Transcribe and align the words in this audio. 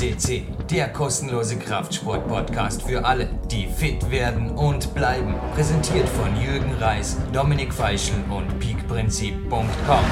CC, 0.00 0.44
der 0.70 0.88
kostenlose 0.88 1.58
Kraftsport-Podcast 1.58 2.84
für 2.84 3.04
alle, 3.04 3.28
die 3.50 3.66
fit 3.66 4.10
werden 4.10 4.48
und 4.52 4.94
bleiben. 4.94 5.34
Präsentiert 5.54 6.08
von 6.08 6.34
Jürgen 6.40 6.72
Reis, 6.80 7.18
Dominik 7.34 7.74
Feischl 7.74 8.14
und 8.30 8.58
peakprinzip.com. 8.60 10.04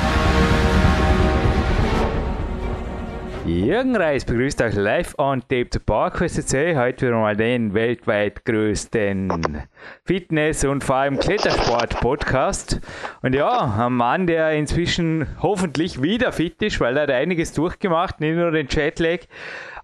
Jürgen 3.48 3.96
Reis 3.96 4.26
begrüßt 4.26 4.60
euch 4.60 4.74
live 4.74 5.14
on 5.16 5.40
Tape 5.40 5.70
zu 5.70 5.80
PowerQuest 5.80 6.34
CC. 6.34 6.76
Heute 6.76 7.06
wieder 7.06 7.16
mal 7.16 7.34
den 7.34 7.72
weltweit 7.72 8.44
größten 8.44 9.66
Fitness- 10.04 10.66
und 10.66 10.84
vor 10.84 10.96
allem 10.96 11.18
Klettersport-Podcast. 11.18 12.78
Und 13.22 13.34
ja, 13.34 13.86
ein 13.86 13.94
Mann, 13.94 14.26
der 14.26 14.52
inzwischen 14.52 15.28
hoffentlich 15.40 16.02
wieder 16.02 16.32
fit 16.32 16.60
ist, 16.60 16.78
weil 16.78 16.98
er 16.98 17.04
hat 17.04 17.10
einiges 17.10 17.54
durchgemacht, 17.54 18.20
nicht 18.20 18.36
nur 18.36 18.50
den 18.50 18.68
Jetlag. 18.68 19.20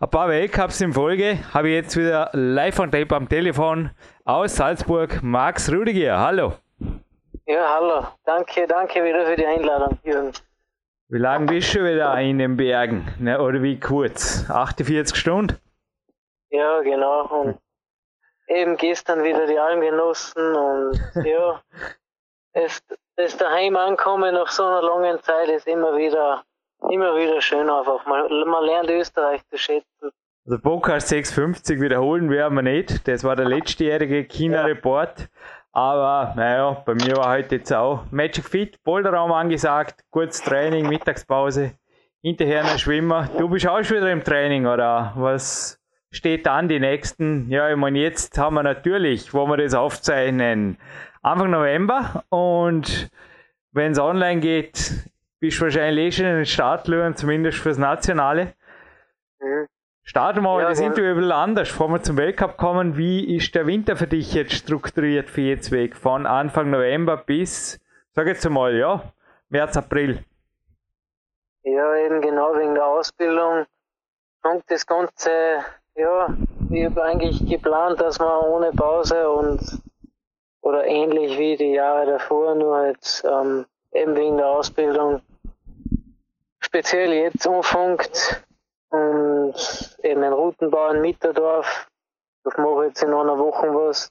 Ein 0.04 0.10
paar 0.10 0.28
Weltcups 0.28 0.82
in 0.82 0.92
Folge 0.92 1.38
habe 1.54 1.70
ich 1.70 1.76
jetzt 1.76 1.96
wieder 1.96 2.28
live 2.34 2.78
on 2.78 2.92
Tape 2.92 3.16
am 3.16 3.26
Telefon 3.26 3.90
aus 4.26 4.54
Salzburg. 4.54 5.22
Max 5.22 5.72
Rudiger, 5.72 6.20
hallo. 6.20 6.52
Ja, 7.46 7.74
hallo. 7.74 8.06
Danke, 8.26 8.66
danke 8.66 9.02
wieder 9.02 9.24
für 9.24 9.34
die 9.34 9.46
Einladung, 9.46 9.98
Jürgen. 10.02 10.32
Wie 11.08 11.16
lange 11.16 11.46
bist 11.46 11.74
du 11.74 11.84
wieder 11.84 12.20
in 12.20 12.38
den 12.38 12.54
Bergen? 12.54 13.14
Ne, 13.18 13.40
oder 13.40 13.62
wie 13.62 13.80
kurz? 13.80 14.44
48 14.50 15.16
Stunden? 15.16 15.56
Ja, 16.50 16.82
genau. 16.82 17.24
Und 17.28 17.58
eben 18.48 18.76
gestern 18.76 19.24
wieder 19.24 19.46
die 19.46 19.58
Alm 19.58 19.80
genossen 19.80 20.54
und 20.54 21.00
ja, 21.24 21.62
es, 22.52 22.82
das 23.16 23.38
daheim 23.38 23.74
ankommen 23.76 24.34
nach 24.34 24.48
so 24.48 24.64
einer 24.64 24.82
langen 24.82 25.22
Zeit 25.22 25.48
ist 25.48 25.66
immer 25.66 25.96
wieder, 25.96 26.44
immer 26.90 27.16
wieder 27.16 27.40
schön 27.40 27.68
einfach. 27.68 28.04
Man, 28.06 28.26
man 28.48 28.64
lernt 28.64 28.90
Österreich 28.90 29.42
zu 29.48 29.58
schätzen. 29.58 30.10
Also 30.46 30.58
Podcast 30.58 31.08
650 31.08 31.80
wiederholen 31.80 32.30
werden 32.30 32.54
wir 32.54 32.62
nicht. 32.62 33.08
Das 33.08 33.24
war 33.24 33.34
der 33.34 33.46
letztjährige 33.46 34.24
China-Report. 34.24 35.28
Aber 35.72 36.34
naja, 36.36 36.82
bei 36.84 36.94
mir 36.94 37.16
war 37.16 37.30
heute 37.30 37.56
jetzt 37.56 37.72
auch 37.72 38.04
Magic 38.10 38.44
Fit, 38.44 38.84
Boulderraum 38.84 39.32
angesagt, 39.32 40.04
kurz 40.10 40.40
Training, 40.40 40.88
Mittagspause, 40.88 41.72
hinterher 42.22 42.64
ein 42.64 42.78
Schwimmer. 42.78 43.28
Du 43.38 43.48
bist 43.48 43.66
auch 43.66 43.82
schon 43.82 43.96
wieder 43.96 44.12
im 44.12 44.22
Training, 44.22 44.66
oder 44.66 45.12
was 45.16 45.80
steht 46.12 46.46
an 46.46 46.68
die 46.68 46.78
nächsten? 46.78 47.50
Ja, 47.50 47.68
ich 47.70 47.76
meine, 47.76 47.98
jetzt 47.98 48.38
haben 48.38 48.54
wir 48.54 48.62
natürlich, 48.62 49.34
wo 49.34 49.46
wir 49.46 49.56
das 49.56 49.74
aufzeichnen, 49.74 50.78
Anfang 51.22 51.50
November 51.50 52.22
und 52.28 53.10
wenn 53.72 53.92
es 53.92 53.98
online 53.98 54.40
geht, 54.40 55.10
bist 55.44 55.60
wahrscheinlich 55.60 56.06
eh 56.06 56.10
schon 56.10 56.26
in 56.26 56.36
den 56.36 56.46
Startlöhren, 56.46 57.16
zumindest 57.16 57.58
fürs 57.58 57.76
Nationale. 57.76 58.54
Mhm. 59.40 59.66
Starten 60.02 60.38
wir 60.38 60.42
mal 60.42 60.62
ja, 60.62 60.70
das 60.70 60.80
Interview 60.80 61.10
ein 61.10 61.16
bisschen 61.16 61.32
anders, 61.32 61.68
bevor 61.68 61.88
wir 61.88 62.02
zum 62.02 62.16
Weltcup 62.16 62.56
kommen. 62.56 62.96
Wie 62.96 63.36
ist 63.36 63.54
der 63.54 63.66
Winter 63.66 63.94
für 63.96 64.06
dich 64.06 64.32
jetzt 64.32 64.54
strukturiert 64.54 65.28
für 65.28 65.42
jetzt 65.42 65.70
weg? 65.70 65.96
Von 65.96 66.24
Anfang 66.24 66.70
November 66.70 67.18
bis, 67.18 67.78
sag 68.12 68.26
jetzt 68.26 68.48
mal, 68.48 68.74
ja, 68.74 69.02
März, 69.50 69.76
April. 69.76 70.24
Ja, 71.62 71.94
eben 71.96 72.22
genau 72.22 72.54
wegen 72.56 72.74
der 72.74 72.86
Ausbildung 72.86 73.66
kommt 74.42 74.64
das 74.68 74.86
Ganze, 74.86 75.30
ja, 75.94 76.34
ich 76.70 76.84
habe 76.86 77.02
eigentlich 77.02 77.46
geplant, 77.46 78.00
dass 78.00 78.18
man 78.18 78.44
ohne 78.44 78.70
Pause 78.72 79.28
und 79.28 79.60
oder 80.62 80.86
ähnlich 80.86 81.38
wie 81.38 81.58
die 81.58 81.72
Jahre 81.72 82.06
davor, 82.06 82.54
nur 82.54 82.86
jetzt 82.86 83.22
ähm, 83.24 83.66
eben 83.92 84.16
wegen 84.16 84.38
der 84.38 84.46
Ausbildung 84.48 85.20
speziell 86.64 87.12
jetzt 87.12 87.46
umfängt 87.46 88.44
und 88.88 89.54
eben 90.02 90.22
ein 90.22 90.32
Routenbau 90.32 90.90
in 90.90 91.02
Mitterdorf. 91.02 91.88
Das 92.44 92.56
mache 92.56 92.84
ich 92.84 92.88
jetzt 92.88 93.02
in 93.02 93.12
einer 93.12 93.38
Woche 93.38 93.66
was, 93.68 94.10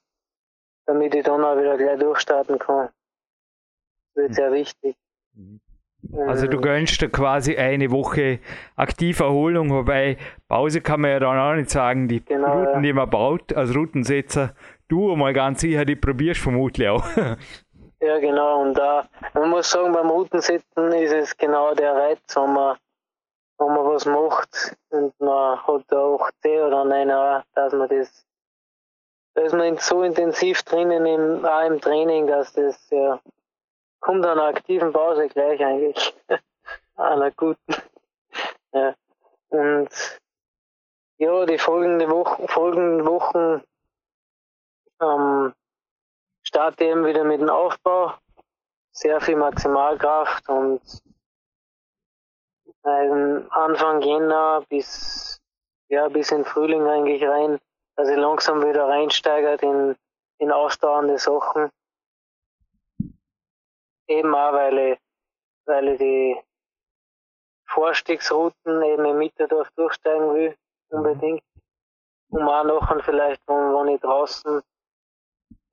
damit 0.85 1.15
ich 1.15 1.23
dann 1.23 1.43
auch 1.43 1.57
wieder 1.57 1.77
gleich 1.77 1.99
durchstarten 1.99 2.59
kann. 2.59 2.89
Das 4.15 4.23
wird 4.23 4.35
sehr 4.35 4.51
wichtig. 4.51 4.95
Mhm. 5.33 5.59
Also 6.27 6.47
du 6.47 6.59
gönnst 6.59 7.01
dir 7.01 7.09
quasi 7.09 7.55
eine 7.55 7.89
Woche 7.89 8.39
aktive 8.75 9.23
Erholung, 9.23 9.69
wobei 9.71 10.17
Pause 10.47 10.81
kann 10.81 11.01
man 11.01 11.11
ja 11.11 11.19
dann 11.19 11.37
auch 11.39 11.55
nicht 11.55 11.69
sagen. 11.69 12.07
Die 12.07 12.23
genau, 12.23 12.59
Routen, 12.59 12.73
ja. 12.73 12.81
die 12.81 12.93
man 12.93 13.09
baut 13.09 13.53
als 13.53 13.73
Routensetzer, 13.73 14.53
du 14.89 15.15
mal 15.15 15.33
ganz 15.33 15.61
sicher, 15.61 15.85
die 15.85 15.95
probierst 15.95 16.41
vermutlich 16.41 16.89
auch. 16.89 17.05
ja 18.03 18.19
genau, 18.19 18.61
und 18.61 18.73
da, 18.75 19.07
man 19.33 19.49
muss 19.49 19.69
sagen, 19.69 19.93
beim 19.93 20.09
Routensetzen 20.09 20.91
ist 20.91 21.13
es 21.13 21.37
genau 21.37 21.73
der 21.73 21.95
Reiz, 21.95 22.19
wenn 22.35 22.53
man 22.53 22.77
wenn 23.57 23.67
man 23.67 23.85
was 23.85 24.05
macht 24.05 24.75
und 24.89 25.19
man 25.19 25.65
hat 25.65 25.93
auch 25.93 26.29
10 26.41 26.61
oder 26.61 26.85
9 26.85 27.09
Jahre, 27.09 27.43
dass 27.53 27.73
man 27.73 27.87
das, 27.87 28.25
da 29.35 29.43
ist 29.43 29.53
man 29.53 29.77
so 29.77 30.03
intensiv 30.03 30.63
drinnen 30.63 31.05
im, 31.05 31.45
auch 31.45 31.65
im 31.65 31.79
Training, 31.79 32.27
dass 32.27 32.53
das 32.53 32.89
ja, 32.89 33.19
kommt 33.99 34.25
an 34.25 34.39
einer 34.39 34.49
aktiven 34.49 34.91
Pause 34.91 35.27
gleich 35.29 35.63
eigentlich. 35.63 36.15
einer 36.95 37.31
guten. 37.31 37.75
Ja. 38.73 38.95
Und 39.49 39.89
ja, 41.17 41.45
die 41.45 41.57
folgenden 41.57 42.09
Wochen, 42.09 42.47
folgenden 42.47 43.05
Wochen 43.05 43.63
ähm, 45.01 45.53
starte 46.53 46.85
eben 46.85 47.03
wieder 47.03 47.23
mit 47.23 47.41
dem 47.41 47.49
Aufbau. 47.49 48.13
Sehr 48.91 49.19
viel 49.21 49.37
Maximalkraft 49.37 50.47
und 50.49 50.81
Anfang 52.83 54.01
Jänner 54.01 54.63
bis, 54.69 55.41
ja, 55.89 56.07
bis 56.09 56.31
in 56.31 56.45
Frühling 56.45 56.85
eigentlich 56.85 57.23
rein, 57.25 57.59
dass 57.95 58.07
ich 58.07 58.17
langsam 58.17 58.61
wieder 58.61 58.87
reinsteigert 58.87 59.63
in, 59.63 59.95
in 60.37 60.51
ausdauernde 60.51 61.17
Sachen. 61.17 61.71
Eben 64.07 64.35
auch, 64.35 64.53
weil 64.53 64.77
ich, 64.77 64.99
weil 65.65 65.87
ich 65.87 65.97
die 65.97 66.39
Vorstiegsrouten 67.65 68.83
eben 68.83 69.05
im 69.05 69.17
Mitterdorf 69.17 69.71
durchsteigen 69.71 70.35
will, 70.35 70.55
unbedingt. 70.89 71.43
Um 72.29 72.47
auch 72.47 72.63
nachher 72.63 72.99
vielleicht, 72.99 73.41
wenn, 73.47 73.73
wenn 73.73 73.95
ich 73.95 74.01
draußen, 74.01 74.61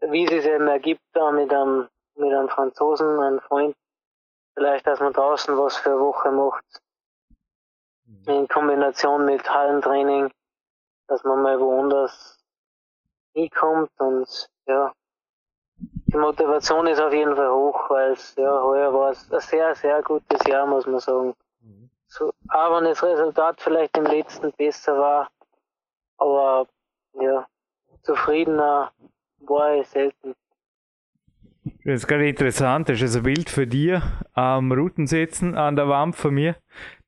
wie 0.01 0.25
es 0.25 0.31
sich 0.31 0.47
eben 0.47 0.69
ergibt, 0.69 1.03
da 1.13 1.31
mit 1.31 1.53
einem, 1.53 1.89
mit 2.15 2.33
einem 2.33 2.49
Franzosen, 2.49 3.21
einem 3.21 3.41
Freund, 3.41 3.77
vielleicht, 4.55 4.87
dass 4.87 5.01
man 5.01 5.13
draußen 5.13 5.57
was 5.57 5.77
für 5.77 5.91
eine 5.91 6.01
Woche 6.01 6.31
macht, 6.31 6.65
in 8.27 8.49
Kombination 8.49 9.25
mit 9.25 9.49
Hallentraining, 9.49 10.31
dass 11.07 11.25
man 11.25 11.43
mal 11.43 11.61
woanders 11.61 12.39
hinkommt 13.33 13.91
und 13.99 14.49
ja, 14.67 14.93
die 15.79 16.17
Motivation 16.17 16.87
ist 16.89 17.01
auf 17.01 17.13
jeden 17.13 17.37
Fall 17.37 17.51
hoch, 17.51 17.89
weil 17.89 18.13
es 18.13 18.35
ja 18.35 18.63
heuer 18.63 18.93
war 18.93 19.11
es 19.11 19.31
ein 19.33 19.41
sehr, 19.41 19.75
sehr 19.75 20.03
gutes 20.03 20.45
Jahr, 20.47 20.67
muss 20.67 20.87
man 20.87 20.99
sagen. 20.99 21.35
Mhm. 21.61 21.91
So, 22.09 22.33
auch 22.49 22.77
wenn 22.77 22.85
das 22.85 23.03
Resultat 23.03 23.61
vielleicht 23.61 23.97
im 23.97 24.05
letzten 24.05 24.53
besser 24.53 24.99
war, 24.99 25.31
aber 26.19 26.67
ja, 27.13 27.47
zufriedener 28.03 28.93
war 29.41 29.77
ich 29.77 29.87
selten. 29.89 30.35
Das 31.85 31.95
ist 31.95 32.07
gerade 32.07 32.29
interessant, 32.29 32.89
das 32.89 33.03
ist 33.03 33.17
ein 33.17 33.23
Bild 33.23 33.51
für 33.51 33.67
dir 33.67 34.03
am 34.33 34.73
Routen 34.73 35.07
sitzen 35.07 35.57
an 35.57 35.77
der 35.77 35.89
Wand 35.89 36.17
von 36.17 36.35
mir. 36.35 36.57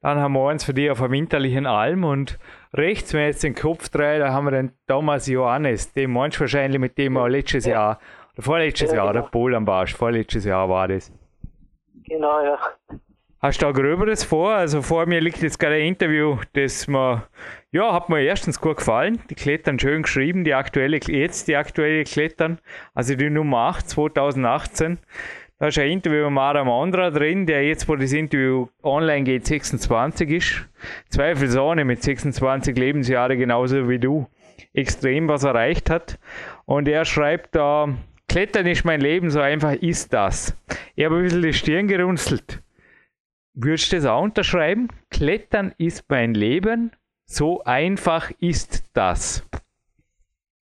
Dann 0.02 0.18
haben 0.18 0.32
wir 0.32 0.48
eins 0.48 0.64
für 0.64 0.74
dich 0.74 0.90
auf 0.90 0.98
der 0.98 1.10
winterlichen 1.10 1.66
Alm 1.66 2.04
und 2.04 2.38
rechts, 2.74 3.14
wenn 3.14 3.22
ich 3.22 3.34
jetzt 3.34 3.44
den 3.44 3.54
Kopf 3.54 3.88
drehe, 3.88 4.18
da 4.18 4.32
haben 4.32 4.46
wir 4.46 4.50
den 4.50 4.72
Thomas 4.86 5.26
Johannes. 5.26 5.92
Den 5.92 6.12
meinst 6.12 6.38
du 6.38 6.40
wahrscheinlich 6.40 6.80
mit 6.80 6.98
dem 6.98 7.16
auch 7.16 7.28
letztes 7.28 7.66
Jahr, 7.66 7.98
oder 8.34 8.42
vorletztes 8.42 8.90
ja, 8.90 8.96
Jahr, 8.96 9.12
genau. 9.12 9.22
der 9.22 9.30
Pol 9.30 9.54
am 9.54 9.64
Barsch, 9.64 9.94
vorletztes 9.94 10.44
Jahr 10.44 10.68
war 10.68 10.88
das. 10.88 11.12
Genau, 12.04 12.42
ja. 12.42 12.58
Hast 13.40 13.60
du 13.60 13.66
da 13.66 13.72
Gröberes 13.72 14.24
vor? 14.24 14.52
Also 14.52 14.82
vor 14.82 15.06
mir 15.06 15.20
liegt 15.20 15.42
jetzt 15.42 15.58
gerade 15.58 15.76
ein 15.76 15.86
Interview, 15.86 16.38
das 16.52 16.86
mir, 16.88 17.26
ja, 17.72 17.92
hat 17.92 18.10
mir 18.10 18.20
erstens 18.20 18.60
gut 18.60 18.76
gefallen. 18.76 19.18
Die 19.30 19.34
Klettern 19.34 19.78
schön 19.78 20.02
geschrieben, 20.02 20.44
die 20.44 20.54
aktuelle, 20.54 21.00
jetzt 21.06 21.48
die 21.48 21.56
aktuelle 21.56 22.04
Klettern, 22.04 22.58
also 22.94 23.14
die 23.14 23.30
Nummer 23.30 23.68
8, 23.68 23.88
2018. 23.88 24.98
Da 25.58 25.68
ist 25.68 25.78
ein 25.78 25.90
Interview 25.90 26.24
mit 26.24 26.32
Mara 26.32 26.64
Mandra 26.64 27.10
drin, 27.10 27.46
der 27.46 27.66
jetzt, 27.66 27.88
wo 27.88 27.96
das 27.96 28.12
Interview 28.12 28.66
online 28.82 29.24
geht, 29.24 29.46
26 29.46 30.30
ist. 30.30 30.68
Zweifelsohne 31.08 31.84
mit 31.84 32.02
26 32.02 32.76
Lebensjahre 32.76 33.36
genauso 33.36 33.88
wie 33.88 33.98
du. 33.98 34.26
Extrem 34.74 35.28
was 35.28 35.44
erreicht 35.44 35.88
hat. 35.88 36.18
Und 36.66 36.88
er 36.88 37.04
schreibt 37.04 37.54
da, 37.54 37.88
Klettern 38.28 38.66
ist 38.66 38.84
mein 38.84 39.00
Leben, 39.00 39.30
so 39.30 39.40
einfach 39.40 39.74
ist 39.74 40.12
das. 40.12 40.56
Ich 40.94 41.04
habe 41.04 41.16
ein 41.16 41.22
bisschen 41.22 41.42
die 41.42 41.52
Stirn 41.52 41.88
gerunzelt. 41.88 42.62
Würdest 43.54 43.92
du 43.92 43.96
das 43.96 44.06
auch 44.06 44.22
unterschreiben? 44.22 44.88
Klettern 45.10 45.74
ist 45.78 46.04
mein 46.08 46.34
Leben, 46.34 46.90
so 47.32 47.62
einfach 47.64 48.30
ist 48.40 48.84
das. 48.92 49.42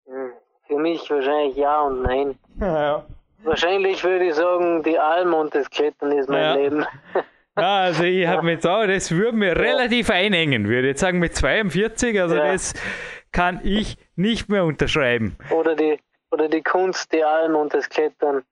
Hm, 0.06 0.32
für 0.66 0.78
mich 0.78 1.10
wahrscheinlich 1.10 1.56
ja 1.56 1.80
und 1.80 2.02
nein. 2.02 2.38
Ja, 2.60 2.82
ja. 2.82 3.06
Wahrscheinlich 3.42 4.04
würde 4.04 4.26
ich 4.26 4.34
sagen, 4.34 4.82
die 4.82 4.98
Alm 4.98 5.32
und 5.32 5.54
das 5.54 5.68
Klettern 5.70 6.12
ist 6.12 6.28
mein 6.28 6.42
ja. 6.42 6.54
Leben. 6.54 6.86
also 7.54 8.04
ich 8.04 8.26
habe 8.26 8.44
mit 8.44 8.64
auch, 8.66 8.86
das 8.86 9.10
würde 9.10 9.36
mir 9.36 9.56
relativ 9.56 10.10
einhängen, 10.10 10.68
würde 10.68 10.82
ich 10.82 10.92
jetzt 10.92 11.00
sagen 11.00 11.18
mit 11.18 11.34
42, 11.34 12.20
also 12.20 12.36
ja. 12.36 12.52
das 12.52 12.74
kann 13.32 13.60
ich 13.64 13.96
nicht 14.14 14.48
mehr 14.48 14.64
unterschreiben. 14.64 15.36
Oder 15.50 15.74
die, 15.74 15.98
oder 16.30 16.48
die 16.48 16.62
Kunst, 16.62 17.12
die 17.12 17.24
Alm 17.24 17.56
und 17.56 17.74
das 17.74 17.88
Klettern. 17.88 18.42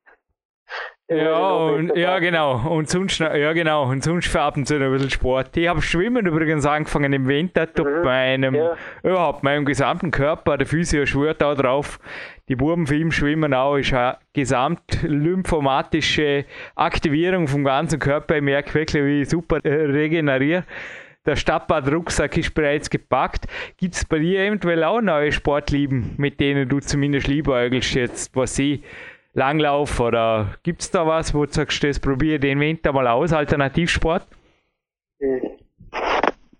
Ja, 1.10 1.56
und, 1.56 1.96
ja, 1.96 2.18
genau. 2.18 2.68
Und 2.68 2.90
sonst, 2.90 3.20
ja, 3.20 3.54
genau. 3.54 3.88
Und 3.88 4.04
sonst 4.04 4.28
für 4.28 4.42
ab 4.42 4.58
und 4.58 4.68
zu 4.68 4.74
ein 4.74 4.92
bisschen 4.92 5.08
Sport. 5.08 5.56
Ich 5.56 5.66
habe 5.66 5.80
Schwimmen 5.80 6.26
übrigens 6.26 6.66
angefangen 6.66 7.14
im 7.14 7.26
Winter. 7.26 7.66
Mhm. 7.78 8.04
meinem, 8.04 8.54
ja. 8.54 8.76
überhaupt 9.02 9.42
meinem 9.42 9.64
gesamten 9.64 10.10
Körper. 10.10 10.58
Der 10.58 10.66
Physio 10.66 11.06
schwört 11.06 11.42
auch 11.42 11.54
drauf. 11.54 11.98
Die 12.48 12.56
Buben 12.56 12.86
für 12.86 12.96
ihn 12.96 13.10
schwimmen 13.10 13.54
auch. 13.54 13.76
Ist 13.76 13.94
eine 13.94 14.18
gesamtlymphomatische 14.34 16.44
Aktivierung 16.74 17.48
vom 17.48 17.64
ganzen 17.64 17.98
Körper. 17.98 18.36
Ich 18.36 18.42
merke 18.42 18.74
wirklich, 18.74 19.02
wie 19.02 19.22
ich 19.22 19.30
super 19.30 19.64
äh, 19.64 19.86
regeneriere. 19.86 20.64
Der 21.24 21.36
Stadtbad-Rucksack 21.36 22.36
ist 22.36 22.52
bereits 22.54 22.90
gepackt. 22.90 23.46
Gibt 23.78 23.94
es 23.94 24.04
bei 24.04 24.18
dir 24.18 24.40
eventuell 24.40 24.84
auch 24.84 25.00
neue 25.00 25.32
Sportlieben, 25.32 26.16
mit 26.18 26.38
denen 26.38 26.68
du 26.68 26.80
zumindest 26.80 27.28
liebäugelst 27.28 27.94
jetzt, 27.94 28.36
was 28.36 28.58
ich 28.58 28.82
Langlauf 29.38 30.00
oder 30.00 30.56
gibt 30.64 30.82
es 30.82 30.90
da 30.90 31.06
was, 31.06 31.32
wo 31.32 31.46
du 31.46 31.52
sagst, 31.52 31.84
das 31.84 32.00
probiere 32.00 32.40
den 32.40 32.58
Winter 32.58 32.92
mal 32.92 33.06
aus, 33.06 33.32
Alternativsport? 33.32 34.26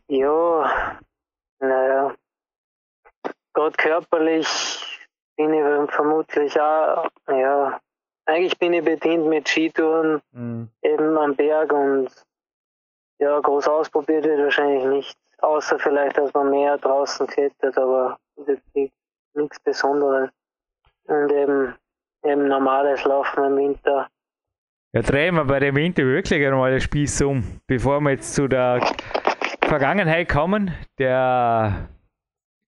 Ja, 0.07 1.01
naja, 1.59 2.15
gerade 3.53 3.77
körperlich 3.77 4.47
bin 5.37 5.53
ich 5.55 5.91
vermutlich 5.91 6.61
auch, 6.61 7.09
ja, 7.29 7.81
eigentlich 8.27 8.57
bin 8.59 8.73
ich 8.73 8.85
bedient 8.85 9.27
mit 9.27 9.49
Skitouren, 9.49 10.23
mhm. 10.31 10.69
eben 10.83 11.19
am 11.19 11.35
Berg 11.35 11.73
und 11.73 12.11
ja, 13.19 13.41
groß 13.41 13.67
ausprobiert 13.67 14.25
wird 14.25 14.39
wahrscheinlich 14.39 14.85
nicht, 14.85 15.19
außer 15.39 15.81
vielleicht, 15.81 16.17
dass 16.17 16.33
man 16.33 16.51
mehr 16.51 16.79
draußen 16.79 17.27
klettert, 17.27 17.77
aber 17.77 18.19
das 18.37 18.57
ist 18.75 18.93
nichts 19.35 19.59
Besonderes. 19.61 20.31
Und 21.07 21.33
eben 21.33 21.75
eben 22.25 22.49
normales 22.49 23.05
Laufen 23.05 23.45
im 23.45 23.57
Winter. 23.57 24.09
Ja, 24.95 25.03
drehen 25.03 25.35
wir 25.35 25.45
bei 25.45 25.61
dem 25.61 25.77
Winter 25.77 26.05
wirklich 26.05 26.45
einmal 26.47 26.71
den 26.71 26.81
Spieß 26.81 27.23
um, 27.23 27.61
bevor 27.67 28.01
wir 28.01 28.11
jetzt 28.11 28.35
zu 28.35 28.49
der 28.49 28.81
Vergangenheit 29.63 30.29
kommen, 30.29 30.73
der 30.99 31.89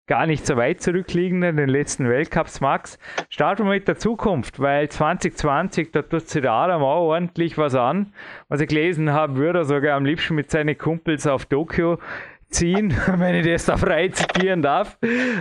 gar 0.09 0.25
nicht 0.25 0.45
so 0.45 0.57
weit 0.57 0.81
zurückliegenden, 0.81 1.55
den 1.55 1.69
letzten 1.69 2.09
Weltcups, 2.09 2.61
Max. 2.61 2.97
Starten 3.29 3.63
wir 3.65 3.73
mit 3.73 3.87
der 3.87 3.97
Zukunft, 3.97 4.59
weil 4.59 4.89
2020, 4.89 5.91
da 5.91 6.01
tut 6.01 6.27
sich 6.27 6.41
der 6.41 6.51
Adam 6.51 6.81
auch 6.81 7.09
ordentlich 7.09 7.57
was 7.57 7.75
an. 7.75 8.11
Was 8.49 8.59
ich 8.59 8.67
gelesen 8.67 9.13
habe, 9.13 9.35
würde 9.35 9.59
er 9.59 9.65
sogar 9.65 9.95
am 9.95 10.05
liebsten 10.05 10.33
mit 10.33 10.49
seinen 10.49 10.77
Kumpels 10.77 11.27
auf 11.27 11.45
Tokio 11.45 11.99
ziehen, 12.49 12.93
wenn 13.17 13.35
ich 13.35 13.45
das 13.45 13.65
da 13.65 13.77
frei 13.77 14.09
zitieren 14.09 14.61
darf, 14.61 14.97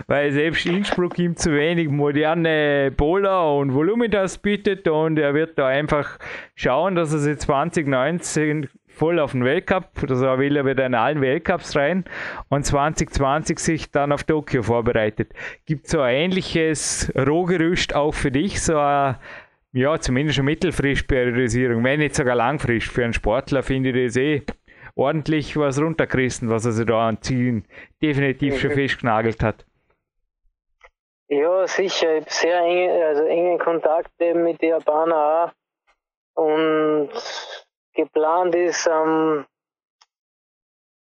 weil 0.06 0.32
selbst 0.32 0.66
Innsbruck 0.66 1.18
ihm 1.18 1.36
zu 1.36 1.52
wenig 1.52 1.88
moderne 1.88 2.92
Bowler 2.96 3.56
und 3.56 3.74
Volumitas 3.74 4.38
bietet 4.38 4.88
und 4.88 5.18
er 5.18 5.34
wird 5.34 5.58
da 5.58 5.66
einfach 5.66 6.18
schauen, 6.54 6.94
dass 6.94 7.12
er 7.12 7.18
sich 7.18 7.38
2019 7.38 8.68
voll 8.86 9.20
auf 9.20 9.32
den 9.32 9.44
Weltcup, 9.44 9.90
also 10.08 10.26
er 10.26 10.38
will 10.38 10.56
er 10.56 10.66
wieder 10.66 10.84
in 10.84 10.94
allen 10.94 11.20
Weltcups 11.20 11.76
rein 11.76 12.04
und 12.48 12.66
2020 12.66 13.58
sich 13.58 13.90
dann 13.90 14.12
auf 14.12 14.24
Tokio 14.24 14.62
vorbereitet. 14.62 15.32
Gibt 15.66 15.86
so 15.86 16.00
ein 16.00 16.14
ähnliches 16.14 17.12
Rohgerüst 17.16 17.94
auch 17.94 18.12
für 18.12 18.32
dich, 18.32 18.60
so 18.60 18.76
eine 18.76 19.18
ja, 19.72 20.00
zumindest 20.00 20.38
eine 20.38 20.46
Mittelfrist-Priorisierung, 20.46 21.84
wenn 21.84 22.00
nicht 22.00 22.14
sogar 22.14 22.34
langfristig. 22.34 22.90
Für 22.90 23.04
einen 23.04 23.12
Sportler 23.12 23.62
finde 23.62 23.90
ich 23.90 24.06
das 24.06 24.16
eh 24.16 24.42
ordentlich 24.98 25.56
was 25.56 25.80
runtergerissen, 25.80 26.50
was 26.50 26.66
er 26.66 26.72
sich 26.72 26.86
da 26.86 27.08
an 27.08 27.22
Zielen 27.22 27.64
definitiv 28.02 28.54
mhm. 28.54 28.58
schon 28.58 28.70
festgenagelt 28.72 29.42
hat. 29.42 29.64
Ja, 31.28 31.66
sicher. 31.66 32.16
Ich 32.16 32.22
habe 32.22 32.30
sehr 32.30 32.60
enge, 32.62 33.06
also 33.06 33.22
engen 33.24 33.58
Kontakt 33.58 34.10
eben 34.18 34.42
mit 34.44 34.60
den 34.60 34.70
Japanern 34.70 35.12
auch. 35.12 35.52
Und 36.34 37.10
geplant 37.94 38.54
ist 38.54 38.88
ähm, 38.90 39.44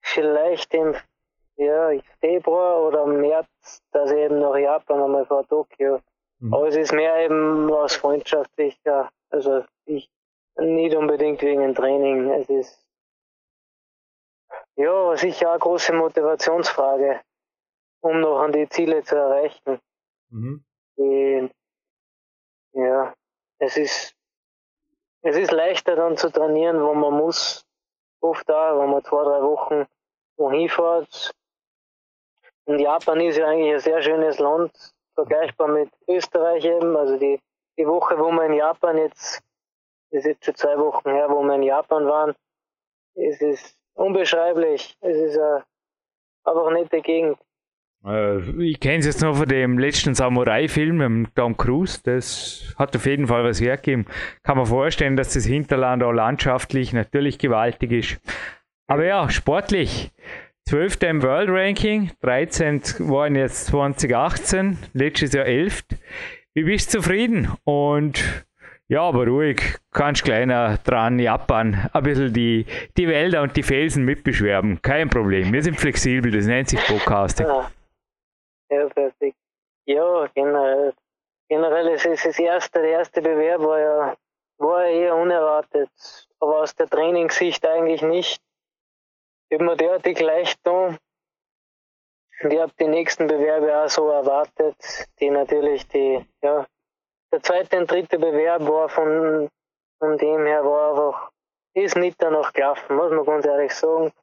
vielleicht 0.02 0.74
im 0.74 0.96
ja, 1.58 1.92
Februar 2.20 2.82
oder 2.82 3.06
März, 3.06 3.82
dass 3.92 4.12
ich 4.12 4.18
eben 4.18 4.40
nach 4.40 4.58
Japan 4.58 5.04
einmal 5.04 5.26
vor 5.26 5.48
Tokio. 5.48 6.00
Mhm. 6.40 6.54
Aber 6.54 6.68
es 6.68 6.76
ist 6.76 6.92
mehr 6.92 7.18
eben 7.24 7.72
aus 7.72 7.96
freundschaftlicher, 7.96 9.10
also 9.30 9.64
ich 9.86 10.10
nicht 10.58 10.96
unbedingt 10.96 11.42
wegen 11.42 11.62
dem 11.62 11.76
Training. 11.76 12.32
Es 12.32 12.50
ist 12.50 12.86
ja, 14.76 15.18
sicher 15.18 15.52
eine 15.52 15.60
große 15.60 15.94
Motivationsfrage, 15.94 17.22
um 18.02 18.20
noch 18.20 18.40
an 18.40 18.52
die 18.52 18.68
Ziele 18.70 19.04
zu 19.04 19.16
erreichen. 19.16 19.80
Mhm. 20.30 20.64
Die, 20.98 21.50
ja, 22.74 23.14
es 23.60 23.78
ist, 23.78 24.16
es 25.22 25.38
ist 25.38 25.52
leichter 25.52 25.96
dann 25.96 26.18
zu 26.18 26.30
trainieren, 26.30 26.82
wo 26.82 26.94
man 26.94 27.14
muss, 27.14 27.66
oft 28.22 28.48
da, 28.50 28.78
wenn 28.78 28.90
man 28.90 29.04
zwei, 29.04 29.24
drei 29.24 29.42
Wochen 29.42 29.86
wohin 30.38 30.70
fährt. 30.70 31.32
Und 32.66 32.80
Japan 32.80 33.22
ist 33.22 33.38
ja 33.38 33.48
eigentlich 33.48 33.74
ein 33.74 33.80
sehr 33.80 34.02
schönes 34.02 34.40
Land, 34.40 34.72
vergleichbar 35.14 35.68
mit 35.68 35.90
Österreich 36.08 36.66
eben. 36.66 36.96
Also 36.98 37.18
die, 37.18 37.40
die 37.78 37.88
Woche, 37.88 38.18
wo 38.18 38.32
wir 38.32 38.46
in 38.46 38.54
Japan 38.54 38.98
jetzt, 38.98 39.42
das 40.12 40.20
ist 40.20 40.26
jetzt 40.26 40.46
schon 40.46 40.56
zwei 40.56 40.78
Wochen 40.78 41.12
her, 41.12 41.30
wo 41.30 41.44
wir 41.44 41.56
in 41.56 41.64
Japan 41.64 42.08
waren, 42.08 42.36
es 43.16 43.40
ist 43.42 43.78
unbeschreiblich. 43.96 44.96
Es 45.02 45.18
ist 45.18 45.38
eine, 45.38 45.64
einfach 46.44 46.68
eine 46.68 46.82
nette 46.82 47.02
Gegend. 47.02 47.38
Äh, 48.06 48.40
ich 48.64 48.80
kenne 48.80 49.00
es 49.00 49.06
jetzt 49.06 49.22
noch 49.22 49.36
von 49.36 49.48
dem 49.48 49.80
letzten 49.80 50.14
Samurai-Film 50.14 51.22
mit 51.22 51.36
Tom 51.36 51.58
Cruise. 51.58 52.00
Das 52.04 52.76
hat 52.78 52.96
auf 52.96 53.06
jeden 53.06 53.28
Fall 53.28 53.44
was 53.44 53.60
hergegeben. 53.60 54.06
Kann 54.44 54.58
man 54.58 54.68
vorstellen, 54.68 55.16
dass 55.16 55.34
das 55.34 55.46
Hinterland 55.46 56.04
auch 56.04 56.12
landschaftlich 56.12 56.94
natürlich 56.94 57.40
gewaltig 57.40 57.92
ist. 57.92 58.22
Aber 58.88 59.06
ja, 59.06 59.30
sportlich. 59.30 60.12
12. 60.68 61.04
im 61.04 61.22
World 61.22 61.50
Ranking, 61.52 62.12
13 62.22 62.82
waren 63.08 63.36
jetzt 63.36 63.68
2018, 63.68 64.80
letztes 64.94 65.34
Jahr 65.34 65.46
11. 65.46 65.84
Wie 66.56 66.64
bist 66.64 66.92
du 66.92 67.00
zufrieden? 67.00 67.52
Und 67.66 68.46
ja, 68.88 69.02
aber 69.02 69.28
ruhig, 69.28 69.78
kannst 69.96 70.24
kleiner 70.24 70.78
dran 70.84 71.18
Japan 71.18 71.90
ein 71.92 72.04
bisschen 72.04 72.34
die, 72.34 72.66
die 72.98 73.08
Wälder 73.08 73.42
und 73.42 73.56
die 73.56 73.64
Felsen 73.64 74.06
mitbeschwerben. 74.06 74.82
Kein 74.82 75.10
Problem. 75.10 75.52
Wir 75.52 75.64
sind 75.64 75.80
flexibel, 75.80 76.32
das 76.32 76.46
nennt 76.46 76.70
sich 76.70 76.80
Podcasting. 76.86 77.48
Ja, 77.48 77.70
ja. 78.70 79.32
Ja, 79.88 80.28
generell. 80.34 80.94
Generell 81.48 81.88
ist 81.90 82.06
es 82.06 82.24
das 82.24 82.40
erste, 82.40 82.82
der 82.82 82.92
erste 82.92 83.22
Bewerb 83.22 83.62
war 83.62 83.80
ja, 83.80 84.16
war 84.58 84.86
eher 84.86 85.16
unerwartet. 85.16 85.90
Aber 86.40 86.62
aus 86.62 86.76
der 86.76 86.88
Trainingssicht 86.88 87.66
eigentlich 87.66 88.02
nicht. 88.02 88.42
Ich 89.50 89.56
habe 89.56 89.64
mir 89.64 89.78
derartig 89.78 90.20
leicht 90.20 90.64
tun. 90.64 90.98
Und 92.42 92.52
ich 92.52 92.60
habe 92.60 92.74
die 92.80 92.88
nächsten 92.88 93.28
Bewerbe 93.28 93.78
auch 93.78 93.90
so 93.90 94.10
erwartet, 94.10 94.76
die 95.20 95.30
natürlich 95.30 95.88
die, 95.88 96.26
ja, 96.42 96.66
der 97.32 97.44
zweite 97.44 97.78
und 97.78 97.90
dritte 97.90 98.20
Bewerb 98.20 98.68
war 98.68 98.90
von, 98.90 99.50
von 100.06 100.18
dem 100.20 100.46
her 100.46 100.64
war 100.64 100.92
einfach, 100.92 101.32
ist 101.74 101.96
nicht 101.96 102.22
danach 102.22 102.54
gelaufen, 102.54 102.96
muss 102.96 103.12
man 103.12 103.26
ganz 103.26 103.46
ehrlich 103.46 103.74
sagen. 103.74 104.14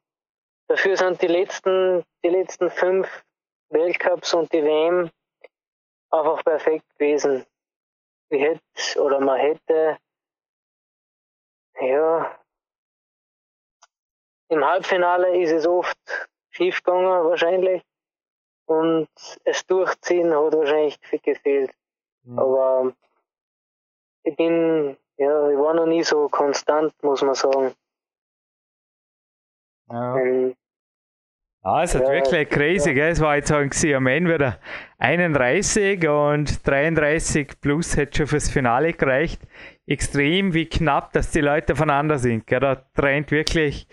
Dafür 0.68 0.96
sind 0.96 1.20
die 1.20 1.26
letzten, 1.26 2.04
die 2.24 2.28
letzten 2.28 2.70
fünf 2.70 3.24
Weltcups 3.70 4.32
und 4.32 4.52
die 4.52 4.62
WM 4.62 5.10
einfach 6.10 6.44
perfekt 6.44 6.88
gewesen. 6.96 7.44
Ich 8.28 8.40
hätte, 8.40 9.00
oder 9.00 9.18
man 9.18 9.40
hätte, 9.40 9.98
ja, 11.80 12.38
im 14.48 14.64
Halbfinale 14.64 15.36
ist 15.42 15.50
es 15.50 15.66
oft 15.66 15.98
schiefgegangen 16.50 17.24
wahrscheinlich 17.24 17.82
und 18.66 19.08
es 19.44 19.66
durchziehen 19.66 20.32
hat 20.32 20.54
wahrscheinlich 20.54 21.00
gefehlt. 21.00 21.74
Mhm. 22.22 22.38
Aber 22.38 22.92
ich 24.22 24.36
bin, 24.36 24.96
ja, 25.22 25.50
ich 25.50 25.58
war 25.58 25.74
noch 25.74 25.86
nie 25.86 26.02
so 26.02 26.28
konstant, 26.28 26.92
muss 27.02 27.22
man 27.22 27.34
sagen. 27.34 27.74
Ja. 29.90 30.16
Ähm, 30.16 30.54
Ah, 31.64 31.84
es 31.84 31.94
hat 31.94 32.02
ja, 32.02 32.10
wirklich 32.10 32.48
crazy, 32.48 32.88
ja. 32.88 32.94
gell? 32.94 33.10
Es 33.12 33.20
war 33.20 33.36
jetzt 33.36 33.52
am 33.52 34.06
Ende 34.08 34.34
wieder 34.34 34.58
31 34.98 36.08
und 36.08 36.66
33 36.66 37.60
plus 37.60 37.96
hätte 37.96 38.18
schon 38.18 38.26
fürs 38.26 38.50
Finale 38.50 38.94
gereicht. 38.94 39.40
Extrem, 39.86 40.54
wie 40.54 40.68
knapp, 40.68 41.12
dass 41.12 41.30
die 41.30 41.40
Leute 41.40 41.76
voneinander 41.76 42.18
sind. 42.18 42.48
Gell? 42.48 42.58
Da 42.58 42.74
trennt 42.96 43.30
wirklich 43.30 43.86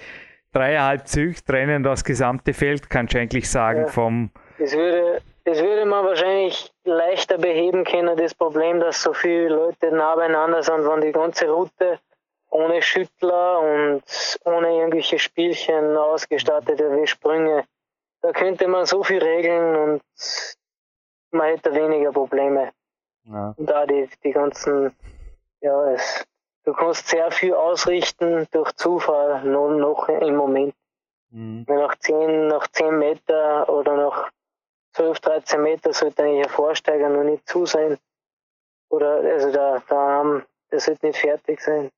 dreieinhalb 0.51 1.07
Züge, 1.07 1.43
trennen 1.45 1.83
das 1.83 2.03
gesamte 2.03 2.53
Feld, 2.53 2.89
kannst 2.89 3.13
du 3.13 3.19
eigentlich 3.19 3.48
sagen, 3.48 3.81
ja. 3.81 3.88
vom. 3.88 4.31
Es 4.57 4.75
würde, 4.75 5.21
das 5.45 5.62
würde 5.62 5.86
man 5.86 6.05
wahrscheinlich 6.05 6.71
leichter 6.91 7.38
beheben 7.38 7.84
können, 7.84 8.17
das 8.17 8.34
Problem, 8.34 8.79
dass 8.79 9.01
so 9.01 9.13
viele 9.13 9.50
Leute 9.50 9.91
nah 9.91 10.15
beieinander 10.15 10.63
sind, 10.63 10.88
wenn 10.88 11.01
die 11.01 11.12
ganze 11.12 11.50
Route 11.50 12.00
ohne 12.50 12.81
Schüttler 12.81 13.60
und 13.60 14.03
ohne 14.43 14.75
irgendwelche 14.75 15.19
Spielchen 15.19 15.96
ausgestattete 15.96 16.96
wie 16.96 17.08
Sprünge. 17.08 17.65
Da 18.22 18.31
könnte 18.31 18.67
man 18.67 18.86
so 18.86 19.03
viel 19.03 19.22
regeln 19.22 19.75
und 19.75 20.01
man 21.31 21.48
hätte 21.48 21.74
weniger 21.74 22.12
Probleme. 22.12 22.72
Ja. 23.25 23.53
Und 23.55 23.69
da 23.69 23.86
die, 23.86 24.10
die 24.24 24.31
ganzen, 24.31 24.96
ja, 25.62 25.91
es, 25.91 26.25
du 26.63 26.74
kannst 26.74 27.08
sehr 27.08 27.31
viel 27.31 27.53
ausrichten 27.53 28.48
durch 28.51 28.72
Zufall, 28.74 29.43
nur 29.43 29.72
noch 29.72 30.10
im 30.10 30.36
Moment. 30.36 30.74
Mhm. 31.31 31.65
Nach 31.67 31.96
10, 31.96 32.48
nach 32.48 32.67
10 32.67 32.98
Meter 32.98 33.69
oder 33.69 33.96
nach 33.96 34.08
12, 35.21 35.43
13 35.43 35.61
Meter 35.61 35.93
sollte 35.93 36.23
eigentlich 36.23 36.45
ein 36.45 36.49
Vorsteiger 36.51 37.09
noch 37.09 37.23
nicht 37.23 37.47
zu 37.47 37.65
sein. 37.65 37.97
Oder, 38.89 39.21
also 39.21 39.51
da, 39.51 39.81
da, 39.88 40.41
der 40.71 40.79
sollte 40.79 41.07
nicht 41.07 41.19
fertig 41.19 41.61
sein. 41.61 41.89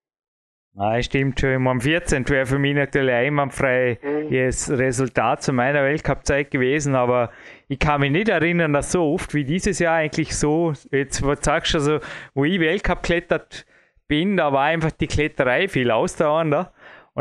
Nein, 0.73 1.03
stimmt 1.03 1.39
schon. 1.39 1.67
Am 1.67 1.81
14. 1.81 2.27
wäre 2.29 2.45
für 2.45 2.57
mich 2.57 2.75
natürlich 2.75 3.13
einwandfrei 3.13 3.99
mhm. 4.01 4.31
das 4.31 4.69
Resultat 4.69 5.43
zu 5.43 5.51
meiner 5.51 5.83
Weltcup-Zeit 5.83 6.49
gewesen, 6.49 6.95
aber 6.95 7.31
ich 7.67 7.77
kann 7.77 7.99
mich 7.99 8.11
nicht 8.11 8.29
erinnern, 8.29 8.71
dass 8.71 8.93
so 8.93 9.13
oft 9.13 9.33
wie 9.33 9.43
dieses 9.43 9.79
Jahr 9.79 9.95
eigentlich 9.95 10.35
so, 10.35 10.71
jetzt 10.91 11.25
was 11.25 11.39
sagst 11.41 11.73
du 11.73 11.77
also, 11.77 11.99
wo 12.33 12.45
ich 12.45 12.59
Weltcup 12.61 13.03
klettert 13.03 13.65
bin, 14.07 14.37
da 14.37 14.53
war 14.53 14.63
einfach 14.63 14.91
die 14.91 15.07
Kletterei 15.07 15.67
viel 15.67 15.91
ausdauernder 15.91 16.71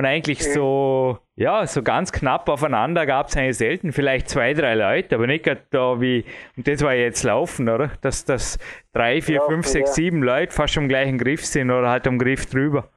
und 0.00 0.06
eigentlich 0.06 0.42
so, 0.42 1.18
ja, 1.36 1.66
so 1.66 1.82
ganz 1.82 2.10
knapp 2.10 2.48
aufeinander 2.48 3.04
gab 3.04 3.28
es 3.28 3.36
eigentlich 3.36 3.58
selten, 3.58 3.92
vielleicht 3.92 4.30
zwei, 4.30 4.54
drei 4.54 4.74
Leute, 4.74 5.14
aber 5.14 5.26
nicht 5.26 5.46
da 5.46 6.00
wie, 6.00 6.24
und 6.56 6.66
das 6.66 6.82
war 6.82 6.94
jetzt 6.94 7.22
Laufen, 7.22 7.68
oder? 7.68 7.90
Dass 8.00 8.24
das 8.24 8.58
drei, 8.94 9.20
vier, 9.20 9.40
Laufen, 9.40 9.52
fünf, 9.52 9.66
sechs, 9.66 9.90
ja. 9.90 9.94
sieben 9.94 10.22
Leute 10.22 10.52
fast 10.52 10.78
am 10.78 10.88
gleichen 10.88 11.18
Griff 11.18 11.44
sind 11.44 11.70
oder 11.70 11.90
halt 11.90 12.06
am 12.06 12.18
Griff 12.18 12.46
drüber 12.46 12.88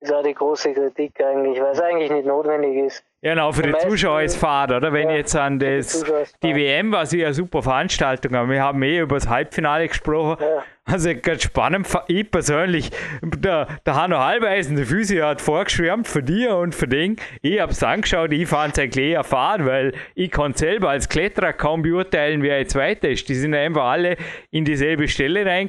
ist 0.00 0.12
auch 0.12 0.22
die 0.22 0.34
große 0.34 0.72
Kritik 0.72 1.20
eigentlich, 1.20 1.60
weil 1.60 1.72
es 1.72 1.80
eigentlich 1.80 2.10
nicht 2.10 2.26
notwendig 2.26 2.76
ist. 2.86 3.04
Ja, 3.22 3.34
genau, 3.34 3.50
für 3.50 3.62
die, 3.62 3.72
die 3.72 3.88
Zuschauer 3.88 4.22
ist 4.22 4.36
Fahrt, 4.36 4.70
oder? 4.70 4.92
Wenn 4.92 5.08
ja, 5.08 5.16
jetzt 5.16 5.34
an 5.34 5.58
das, 5.58 6.04
die, 6.42 6.48
die 6.48 6.54
WM 6.54 6.92
war 6.92 7.06
sie 7.06 7.24
eine 7.24 7.34
super 7.34 7.62
Veranstaltung, 7.62 8.34
aber 8.34 8.50
wir 8.50 8.62
haben 8.62 8.82
eh 8.82 9.00
über 9.00 9.16
das 9.16 9.28
Halbfinale 9.28 9.88
gesprochen. 9.88 10.36
Ja. 10.40 10.62
Also 10.88 11.10
ganz 11.20 11.42
spannend, 11.42 11.88
ich 12.06 12.30
persönlich, 12.30 12.92
der, 13.20 13.66
der 13.84 13.94
Hanno 13.96 14.18
Halbeisen, 14.18 14.76
der 14.76 14.86
Physio, 14.86 15.26
hat 15.26 15.40
vorgeschwärmt 15.40 16.06
für 16.06 16.22
dir 16.22 16.54
und 16.54 16.76
für 16.76 16.86
den. 16.86 17.16
Ich 17.42 17.58
habe 17.58 17.72
es 17.72 17.82
angeschaut, 17.82 18.32
ich 18.32 18.46
fand 18.46 18.78
es 18.78 18.84
eigentlich 18.84 19.06
eher 19.06 19.24
fahren, 19.24 19.66
weil 19.66 19.94
ich 20.14 20.30
kann 20.30 20.54
selber 20.54 20.90
als 20.90 21.08
Kletterer 21.08 21.52
kaum 21.54 21.82
beurteilen, 21.82 22.40
wer 22.40 22.60
jetzt 22.60 22.76
weiter 22.76 23.08
ist. 23.08 23.28
Die 23.28 23.34
sind 23.34 23.52
einfach 23.52 23.82
alle 23.82 24.16
in 24.52 24.64
dieselbe 24.64 25.08
Stelle 25.08 25.44
rein 25.44 25.68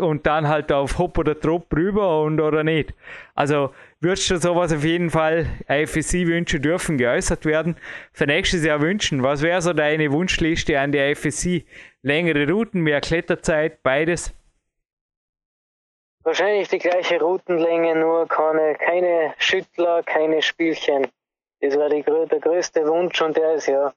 und 0.00 0.26
dann 0.26 0.48
halt 0.48 0.72
auf 0.72 0.98
Hopp 0.98 1.18
oder 1.18 1.38
Trop 1.38 1.72
rüber 1.72 2.22
und 2.22 2.40
oder 2.40 2.64
nicht. 2.64 2.94
Also 3.36 3.72
würdest 4.00 4.28
du 4.28 4.38
sowas 4.38 4.72
auf 4.72 4.82
jeden 4.82 5.10
Fall 5.10 5.46
IFSC-Wünsche 5.68 6.58
dürfen 6.58 6.98
geäußert 6.98 7.46
werden. 7.46 7.76
Für 8.12 8.26
nächstes 8.26 8.64
Jahr 8.64 8.80
wünschen, 8.80 9.22
was 9.22 9.42
wäre 9.42 9.62
so 9.62 9.72
deine 9.72 10.10
Wunschliste 10.10 10.80
an 10.80 10.90
die 10.90 10.98
IFSC? 10.98 11.64
Längere 12.02 12.50
Routen, 12.50 12.80
mehr 12.80 13.00
Kletterzeit, 13.00 13.84
beides? 13.84 14.34
Wahrscheinlich 16.28 16.68
die 16.68 16.78
gleiche 16.78 17.18
Routenlänge, 17.18 17.94
nur 17.96 18.28
keine, 18.28 18.74
keine 18.74 19.34
Schüttler, 19.38 20.02
keine 20.02 20.42
Spielchen. 20.42 21.10
Das 21.62 21.74
war 21.78 21.88
die, 21.88 22.02
der 22.02 22.38
größte 22.38 22.86
Wunsch 22.86 23.22
und 23.22 23.34
der 23.34 23.54
ist 23.54 23.66
ja, 23.66 23.94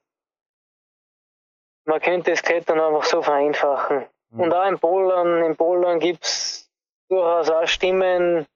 man 1.84 2.00
könnte 2.00 2.30
das 2.30 2.42
Klettern 2.42 2.80
einfach 2.80 3.04
so 3.04 3.20
vereinfachen. 3.20 4.06
Mhm. 4.30 4.40
Und 4.40 4.54
auch 4.54 4.66
im 4.66 4.78
Bouldern, 4.78 5.44
im 5.44 5.56
Bouldern 5.56 6.00
gibt's 6.00 6.70
durchaus 7.10 7.50
auch 7.50 7.66
Stimmen, 7.66 8.46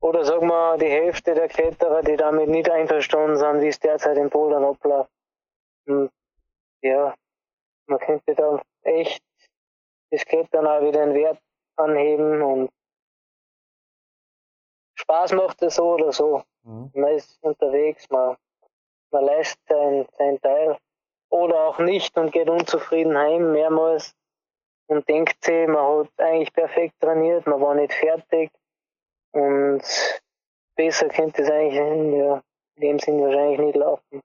oder 0.00 0.24
sagen 0.24 0.46
wir 0.46 0.78
die 0.78 0.86
Hälfte 0.86 1.34
der 1.34 1.48
Kletterer, 1.48 2.00
die 2.02 2.16
damit 2.16 2.48
nicht 2.48 2.70
einverstanden 2.70 3.36
sind, 3.36 3.60
wie 3.60 3.68
es 3.68 3.80
derzeit 3.80 4.18
im 4.18 4.30
Bouldern 4.30 4.62
abläuft. 4.62 5.10
Und 5.88 6.12
ja, 6.80 7.12
man 7.88 7.98
könnte 7.98 8.36
da 8.36 8.62
echt 8.82 9.20
das 10.12 10.24
Klettern 10.24 10.68
auch 10.68 10.80
wieder 10.80 11.02
einen 11.02 11.14
Wert 11.14 11.40
anheben 11.74 12.40
und 12.40 12.70
Spaß 15.04 15.32
macht 15.32 15.62
es 15.62 15.76
so 15.76 15.94
oder 15.94 16.12
so. 16.12 16.42
Mhm. 16.64 16.90
Man 16.94 17.12
ist 17.12 17.38
unterwegs, 17.42 18.08
man, 18.10 18.36
man 19.10 19.24
leistet 19.24 19.60
seinen, 19.68 20.06
seinen 20.16 20.40
Teil 20.40 20.78
oder 21.30 21.66
auch 21.66 21.78
nicht 21.78 22.16
und 22.16 22.32
geht 22.32 22.48
unzufrieden 22.48 23.16
heim 23.16 23.52
mehrmals 23.52 24.14
und 24.86 25.08
denkt 25.08 25.44
sich, 25.44 25.66
man 25.68 26.00
hat 26.06 26.10
eigentlich 26.18 26.52
perfekt 26.52 26.94
trainiert, 27.00 27.46
man 27.46 27.60
war 27.60 27.74
nicht 27.74 27.92
fertig 27.92 28.50
und 29.32 29.82
besser 30.76 31.08
könnte 31.08 31.42
es 31.42 31.50
eigentlich 31.50 31.80
in, 31.80 32.16
ja, 32.16 32.42
in 32.76 32.80
dem 32.80 32.98
Sinn 32.98 33.20
wahrscheinlich 33.20 33.60
nicht 33.60 33.76
laufen. 33.76 34.20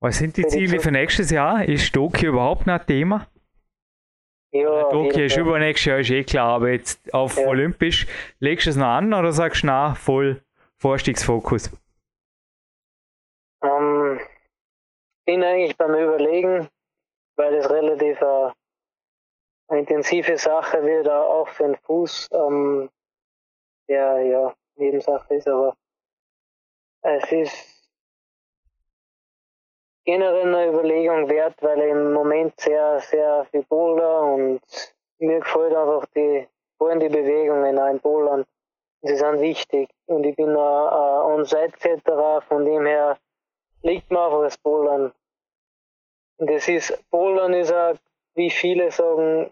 Was 0.00 0.18
sind 0.18 0.36
die 0.36 0.46
Ziele 0.46 0.80
für 0.80 0.90
nächstes 0.90 1.30
Jahr? 1.30 1.64
Ist 1.64 1.92
Tokio 1.92 2.30
überhaupt 2.30 2.66
noch 2.66 2.80
ein 2.80 2.86
Thema? 2.86 3.26
Ja, 4.52 4.84
Tokio 4.84 5.24
ist 5.24 5.36
übernächstes 5.36 5.84
Jahr, 5.86 5.98
ist 5.98 6.10
eh 6.10 6.24
klar, 6.24 6.54
aber 6.54 6.70
jetzt 6.70 7.12
auf 7.12 7.36
ja. 7.36 7.46
Olympisch, 7.46 8.06
legst 8.38 8.66
du 8.66 8.70
es 8.70 8.76
noch 8.76 8.86
an 8.86 9.12
oder 9.12 9.32
sagst 9.32 9.62
du, 9.62 9.66
na, 9.66 9.94
voll 9.94 10.42
Vorstiegsfokus? 10.76 11.70
Ähm, 13.62 14.20
bin 15.26 15.42
eigentlich 15.42 15.76
beim 15.76 15.94
Überlegen, 15.94 16.68
weil 17.36 17.54
es 17.54 17.68
relativ 17.68 18.22
eine, 18.22 18.52
eine 19.68 19.80
intensive 19.80 20.38
Sache 20.38 20.82
wird, 20.84 21.08
auch 21.08 21.48
für 21.48 21.64
den 21.64 21.76
Fuß, 21.76 22.28
ähm, 22.32 22.88
der 23.88 24.22
ja 24.22 24.54
Nebensache 24.76 25.34
ist, 25.34 25.48
aber 25.48 25.76
es 27.02 27.32
ist 27.32 27.75
generell 30.06 30.54
eine 30.54 30.68
Überlegung 30.68 31.28
wert, 31.28 31.60
weil 31.62 31.80
im 31.80 32.12
Moment 32.12 32.58
sehr, 32.60 33.00
sehr 33.00 33.44
viel 33.50 33.64
Boulder 33.64 34.22
und 34.22 34.60
mir 35.18 35.40
gefällt 35.40 35.74
einfach 35.74 36.06
die, 36.14 36.48
vor 36.78 36.88
allem 36.88 37.00
die 37.00 37.08
Bewegungen 37.08 37.78
ein 37.78 38.00
Bouldern. 38.00 38.46
Sie 39.02 39.16
sind 39.16 39.40
wichtig 39.40 39.90
und 40.06 40.24
ich 40.24 40.36
bin 40.36 40.50
ein, 40.50 40.56
On-Site-Kletterer, 40.56 42.40
von 42.42 42.64
dem 42.64 42.86
her 42.86 43.18
liegt 43.82 44.10
mir 44.10 44.24
einfach 44.24 44.42
das 44.42 44.58
Bouldern. 44.58 45.12
Und 46.38 46.50
das 46.50 46.68
ist, 46.68 47.10
Bouldern 47.10 47.52
ist 47.54 47.72
auch, 47.72 47.96
wie 48.34 48.50
viele 48.50 48.90
sagen, 48.90 49.50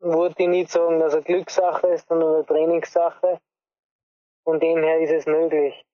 würde 0.00 0.34
ich 0.38 0.48
nicht 0.48 0.70
sagen, 0.70 0.98
dass 0.98 1.14
eine 1.14 1.22
Glückssache 1.22 1.86
ist, 1.88 2.08
sondern 2.08 2.34
eine 2.34 2.46
Trainingssache. 2.46 3.40
Von 4.44 4.58
dem 4.58 4.82
her 4.82 4.98
ist 4.98 5.12
es 5.12 5.26
möglich. 5.26 5.84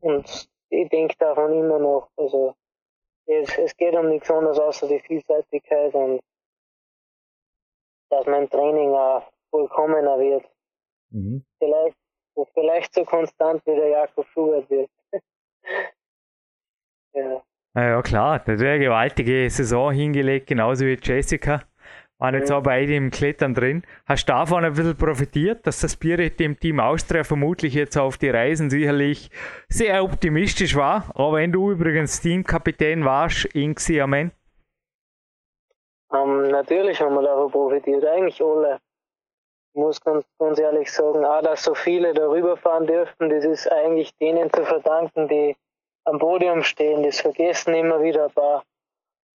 Und 0.00 0.48
ich 0.70 0.88
denke 0.88 1.14
davon 1.18 1.52
immer 1.52 1.78
noch. 1.78 2.08
Also 2.16 2.54
es, 3.26 3.56
es 3.58 3.76
geht 3.76 3.94
um 3.94 4.08
nichts 4.08 4.30
anderes 4.30 4.58
außer 4.58 4.88
die 4.88 5.00
Vielseitigkeit 5.00 5.94
und 5.94 6.20
dass 8.10 8.26
mein 8.26 8.48
Training 8.48 8.90
auch 8.90 9.30
vollkommener 9.50 10.18
wird. 10.18 10.44
Mhm. 11.10 11.44
Vielleicht, 11.58 11.96
vielleicht 12.54 12.94
so 12.94 13.04
konstant 13.04 13.64
wie 13.66 13.74
der 13.74 13.88
Jakob 13.88 14.26
Schubert 14.28 14.70
wird. 14.70 14.90
ja. 17.14 17.42
Ja, 17.74 18.00
klar, 18.00 18.38
der 18.38 18.54
hat 18.54 18.62
eine 18.62 18.78
gewaltige 18.78 19.50
Saison 19.50 19.92
hingelegt, 19.92 20.46
genauso 20.46 20.86
wie 20.86 20.98
Jessica. 21.00 21.62
Waren 22.18 22.34
jetzt 22.34 22.50
auch 22.50 22.62
beide 22.62 22.94
im 22.94 23.10
Klettern 23.10 23.54
drin. 23.54 23.82
Hast 24.06 24.26
du 24.26 24.32
davon 24.32 24.64
ein 24.64 24.72
bisschen 24.72 24.96
profitiert, 24.96 25.66
dass 25.66 25.80
das 25.80 25.92
Spirit 25.92 26.40
im 26.40 26.58
Team 26.58 26.80
Austria 26.80 27.24
vermutlich 27.24 27.74
jetzt 27.74 27.98
auf 27.98 28.16
die 28.16 28.30
Reisen 28.30 28.70
sicherlich 28.70 29.30
sehr 29.68 30.02
optimistisch 30.02 30.76
war? 30.76 31.12
Aber 31.14 31.36
wenn 31.36 31.52
du 31.52 31.72
übrigens 31.72 32.22
Teamkapitän 32.22 33.04
warst 33.04 33.44
in 33.54 33.74
Xiamen? 33.74 34.32
Um, 36.08 36.44
ähm, 36.44 36.50
natürlich 36.50 37.02
haben 37.02 37.14
wir 37.14 37.22
davon 37.22 37.50
profitiert, 37.50 38.04
eigentlich 38.06 38.40
alle. 38.40 38.78
Ich 39.74 39.80
muss 39.80 40.00
ganz, 40.00 40.24
ganz 40.38 40.58
ehrlich 40.58 40.90
sagen, 40.90 41.22
auch 41.22 41.42
dass 41.42 41.64
so 41.64 41.74
viele 41.74 42.14
darüber 42.14 42.56
fahren 42.56 42.86
dürften, 42.86 43.28
das 43.28 43.44
ist 43.44 43.70
eigentlich 43.70 44.16
denen 44.16 44.50
zu 44.50 44.64
verdanken, 44.64 45.28
die 45.28 45.54
am 46.04 46.18
Podium 46.18 46.62
stehen. 46.62 47.02
Das 47.02 47.20
vergessen 47.20 47.74
immer 47.74 48.02
wieder 48.02 48.24
ein 48.24 48.30
paar 48.32 48.62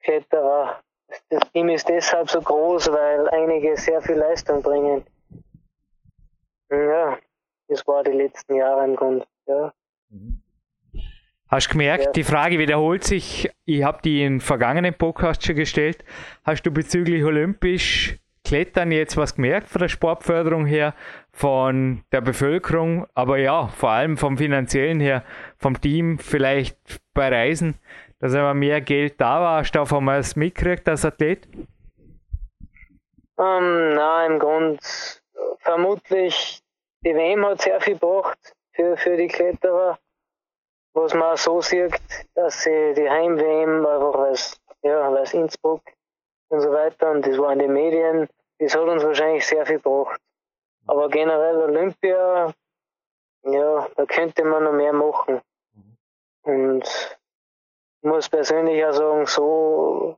Kletterer 0.01 0.81
das 1.29 1.51
Team 1.51 1.69
ist 1.69 1.87
deshalb 1.89 2.29
so 2.29 2.41
groß, 2.41 2.91
weil 2.91 3.29
einige 3.29 3.75
sehr 3.77 4.01
viel 4.01 4.15
Leistung 4.15 4.61
bringen. 4.61 5.03
Ja, 6.69 7.17
das 7.67 7.85
war 7.87 8.03
die 8.03 8.11
letzten 8.11 8.55
Jahre 8.55 8.85
im 8.85 8.95
Grunde. 8.95 9.25
Ja. 9.47 9.73
Hast 11.47 11.67
du 11.67 11.71
gemerkt, 11.71 12.05
ja. 12.05 12.11
die 12.11 12.23
Frage 12.23 12.59
wiederholt 12.59 13.03
sich. 13.03 13.49
Ich 13.65 13.83
habe 13.83 13.99
die 14.03 14.23
in 14.23 14.39
vergangenen 14.39 14.93
Podcasts 14.93 15.45
schon 15.45 15.55
gestellt. 15.55 16.05
Hast 16.43 16.63
du 16.63 16.71
bezüglich 16.71 17.23
olympisch 17.25 18.17
Klettern 18.43 18.91
jetzt 18.91 19.17
was 19.17 19.35
gemerkt 19.35 19.69
von 19.69 19.81
der 19.81 19.87
Sportförderung 19.87 20.65
her, 20.65 20.95
von 21.31 22.03
der 22.11 22.21
Bevölkerung, 22.21 23.05
aber 23.13 23.37
ja, 23.37 23.67
vor 23.67 23.91
allem 23.91 24.17
vom 24.17 24.37
finanziellen 24.37 24.99
her, 24.99 25.23
vom 25.57 25.79
Team, 25.79 26.17
vielleicht 26.19 26.77
bei 27.13 27.29
Reisen? 27.29 27.75
Dass 28.21 28.33
immer 28.33 28.53
mehr 28.53 28.79
Geld 28.81 29.19
da 29.19 29.41
war. 29.41 29.59
Hast 29.59 29.71
du 29.73 29.81
auf 29.81 29.91
einmal 29.91 30.19
das 30.19 30.35
mitgekriegt 30.35 30.87
als 30.87 31.03
Athlet? 31.03 31.47
Ähm, 33.37 33.95
na, 33.95 34.25
im 34.27 34.39
Grund 34.39 34.79
vermutlich 35.57 36.61
die 37.03 37.15
WM 37.15 37.43
hat 37.45 37.61
sehr 37.61 37.81
viel 37.81 37.95
gebracht 37.95 38.37
für, 38.73 38.95
für 38.95 39.17
die 39.17 39.27
Kletterer, 39.27 39.97
was 40.93 41.13
man 41.13 41.33
auch 41.33 41.37
so 41.37 41.61
sieht, 41.61 41.99
dass 42.35 42.61
sie 42.61 42.93
die 42.95 43.09
Heim-WM 43.09 43.85
einfach 43.85 44.19
als, 44.19 44.61
ja, 44.83 45.11
als 45.11 45.33
Innsbruck 45.33 45.81
und 46.49 46.61
so 46.61 46.71
weiter, 46.71 47.11
und 47.11 47.25
das 47.25 47.37
waren 47.39 47.57
die 47.57 47.67
Medien, 47.67 48.27
das 48.59 48.75
hat 48.75 48.81
uns 48.81 49.03
wahrscheinlich 49.03 49.45
sehr 49.45 49.65
viel 49.65 49.77
gebracht. 49.77 50.21
Aber 50.85 51.09
generell 51.09 51.57
Olympia, 51.57 52.53
ja, 53.43 53.87
da 53.95 54.05
könnte 54.05 54.43
man 54.43 54.63
noch 54.63 54.73
mehr 54.73 54.93
machen. 54.93 55.41
Und 56.43 56.83
ich 56.83 57.20
muss 58.03 58.29
persönlich 58.29 58.83
auch 58.85 58.93
sagen, 58.93 59.25
so, 59.25 60.17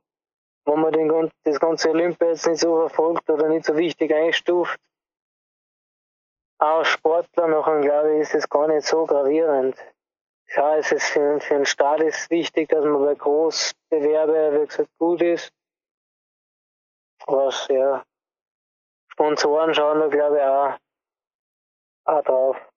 wenn 0.64 0.80
man 0.80 0.92
den, 0.92 1.30
das 1.44 1.60
ganze 1.60 1.90
Olympia 1.90 2.28
jetzt 2.28 2.46
nicht 2.46 2.60
so 2.60 2.76
verfolgt 2.76 3.28
oder 3.28 3.48
nicht 3.48 3.66
so 3.66 3.76
wichtig 3.76 4.12
einstuft, 4.12 4.80
auch 6.58 6.84
Sportler 6.84 7.48
nachher, 7.48 7.80
glaube 7.80 8.14
ich, 8.14 8.20
ist 8.22 8.34
es 8.34 8.48
gar 8.48 8.68
nicht 8.68 8.86
so 8.86 9.04
gravierend. 9.04 9.76
Klar 10.46 10.78
ist 10.78 10.92
es 10.92 11.08
für, 11.08 11.40
für 11.40 11.54
den 11.54 11.66
Staat 11.66 12.00
ist 12.00 12.30
wichtig, 12.30 12.68
dass 12.68 12.84
man 12.84 13.04
bei 13.04 13.14
Großbewerbe, 13.14 14.60
wie 14.60 14.66
gesagt, 14.66 14.90
gut 14.98 15.20
ist. 15.20 15.52
Was, 17.26 17.66
ja, 17.68 18.04
Sponsoren 19.12 19.74
schauen 19.74 20.00
da, 20.00 20.08
glaube 20.08 20.36
ich, 20.36 20.42
auch, 20.42 20.78
auch 22.04 22.22
drauf. 22.24 22.73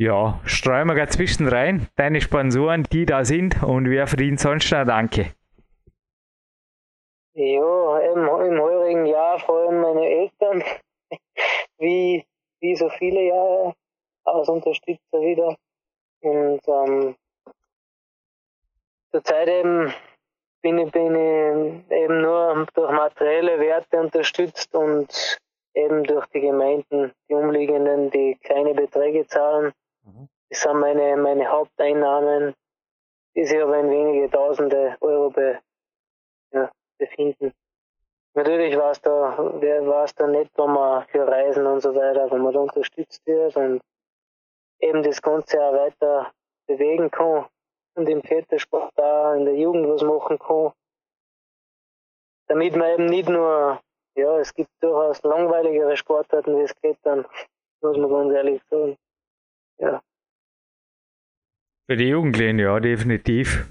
Ja, 0.00 0.40
streuen 0.44 0.86
wir 0.86 0.94
gerade 0.94 1.10
zwischen 1.10 1.48
rein. 1.48 1.88
Deine 1.96 2.20
Sponsoren, 2.20 2.84
die 2.84 3.04
da 3.04 3.24
sind 3.24 3.60
und 3.64 3.90
wer 3.90 4.06
verdient 4.06 4.38
sonst 4.38 4.70
noch 4.70 4.84
Danke? 4.84 5.34
Ja, 7.34 7.98
im, 7.98 8.20
im 8.20 8.60
heurigen 8.60 9.06
Jahr 9.06 9.40
vor 9.40 9.58
allem 9.58 9.80
meine 9.80 10.06
Eltern, 10.06 10.62
wie, 11.78 12.24
wie 12.60 12.76
so 12.76 12.88
viele 12.90 13.22
Jahre 13.24 13.74
als 14.22 14.48
Unterstützer 14.48 15.20
wieder. 15.20 15.56
Und 16.20 16.60
ähm, 16.68 17.16
zurzeit 19.10 19.48
eben 19.48 19.92
bin 20.62 20.78
ich, 20.78 20.92
bin 20.92 21.16
ich 21.16 21.90
eben 21.90 22.22
nur 22.22 22.68
durch 22.72 22.92
materielle 22.92 23.58
Werte 23.58 23.98
unterstützt 23.98 24.72
und 24.76 25.40
eben 25.74 26.04
durch 26.04 26.26
die 26.26 26.40
Gemeinden, 26.40 27.12
die 27.28 27.34
umliegenden, 27.34 28.12
die 28.12 28.38
kleine 28.44 28.74
Beträge 28.74 29.26
zahlen. 29.26 29.72
Mhm. 30.08 30.28
Das 30.48 30.62
sind 30.62 30.78
meine, 30.78 31.16
meine 31.16 31.46
Haupteinnahmen, 31.50 32.54
die 33.34 33.44
sich 33.44 33.62
aber 33.62 33.78
in 33.78 33.90
wenige 33.90 34.30
Tausende 34.30 34.96
Euro 35.00 35.30
be, 35.30 35.58
ja, 36.52 36.70
befinden. 36.98 37.52
Natürlich 38.34 38.76
war 38.76 38.92
es 38.92 39.00
da, 39.00 39.10
war 39.10 40.04
es 40.04 40.14
da 40.14 40.26
nicht, 40.26 40.56
wenn 40.56 40.70
man 40.70 41.06
für 41.08 41.26
Reisen 41.26 41.66
und 41.66 41.80
so 41.80 41.94
weiter, 41.94 42.30
wenn 42.30 42.42
man 42.42 42.52
da 42.52 42.60
unterstützt 42.60 43.26
wird 43.26 43.56
und 43.56 43.80
eben 44.80 45.02
das 45.02 45.20
Ganze 45.20 45.60
auch 45.62 45.72
weiter 45.74 46.32
bewegen 46.66 47.10
kann 47.10 47.46
und 47.94 48.08
im 48.08 48.22
Klettersport 48.22 48.92
da 48.96 49.34
in 49.34 49.44
der 49.44 49.56
Jugend 49.56 49.88
was 49.88 50.02
machen 50.02 50.38
kann. 50.38 50.72
Damit 52.46 52.76
man 52.76 52.90
eben 52.92 53.06
nicht 53.06 53.28
nur, 53.28 53.80
ja, 54.14 54.38
es 54.38 54.54
gibt 54.54 54.70
durchaus 54.80 55.22
langweiligere 55.22 55.96
Sportarten 55.96 56.56
wie 56.56 56.62
das 56.62 56.74
Klettern, 56.76 57.26
muss 57.82 57.96
man 57.96 58.10
ganz 58.10 58.32
ehrlich 58.32 58.62
sagen. 58.70 58.96
Ja. 59.78 60.02
Für 61.86 61.96
die 61.96 62.08
Jugendlichen, 62.08 62.58
ja, 62.58 62.78
definitiv. 62.80 63.66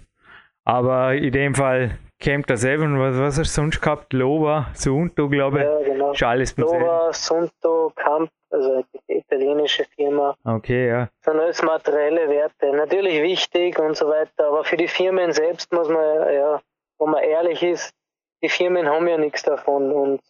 Aber 0.64 1.14
in 1.14 1.32
dem 1.32 1.56
Fall 1.56 1.98
kämpft 2.20 2.50
selber. 2.58 2.86
Was, 3.00 3.18
was 3.18 3.40
hast 3.40 3.58
du 3.58 3.62
sonst 3.62 3.82
gehabt? 3.82 4.14
Lova, 4.14 4.72
Sunto, 4.74 5.30
glaube 5.30 5.60
ich. 5.60 5.66
Ja, 5.66 5.94
genau. 5.94 6.12
Ist 6.12 6.24
alles 6.24 6.58
Lova, 6.58 7.14
Sunto, 7.14 7.92
Camp, 7.96 8.30
also 8.50 8.84
die 9.08 9.18
italienische 9.18 9.86
Firma. 9.96 10.36
Okay, 10.44 10.88
ja. 10.88 11.10
Das 11.24 11.34
sind 11.34 11.42
alles 11.42 11.62
materielle 11.62 12.30
Werte. 12.30 12.76
Natürlich 12.76 13.22
wichtig 13.22 13.80
und 13.80 13.96
so 13.96 14.08
weiter, 14.08 14.48
aber 14.48 14.64
für 14.64 14.78
die 14.78 14.88
Firmen 14.88 15.32
selbst 15.32 15.72
muss 15.72 15.88
man, 15.88 16.34
ja, 16.34 16.62
wenn 17.00 17.10
man 17.10 17.24
ehrlich 17.24 17.64
ist, 17.64 17.94
die 18.42 18.50
Firmen 18.50 18.88
haben 18.88 19.08
ja 19.08 19.18
nichts 19.18 19.44
davon 19.44 19.92
und 19.92 20.22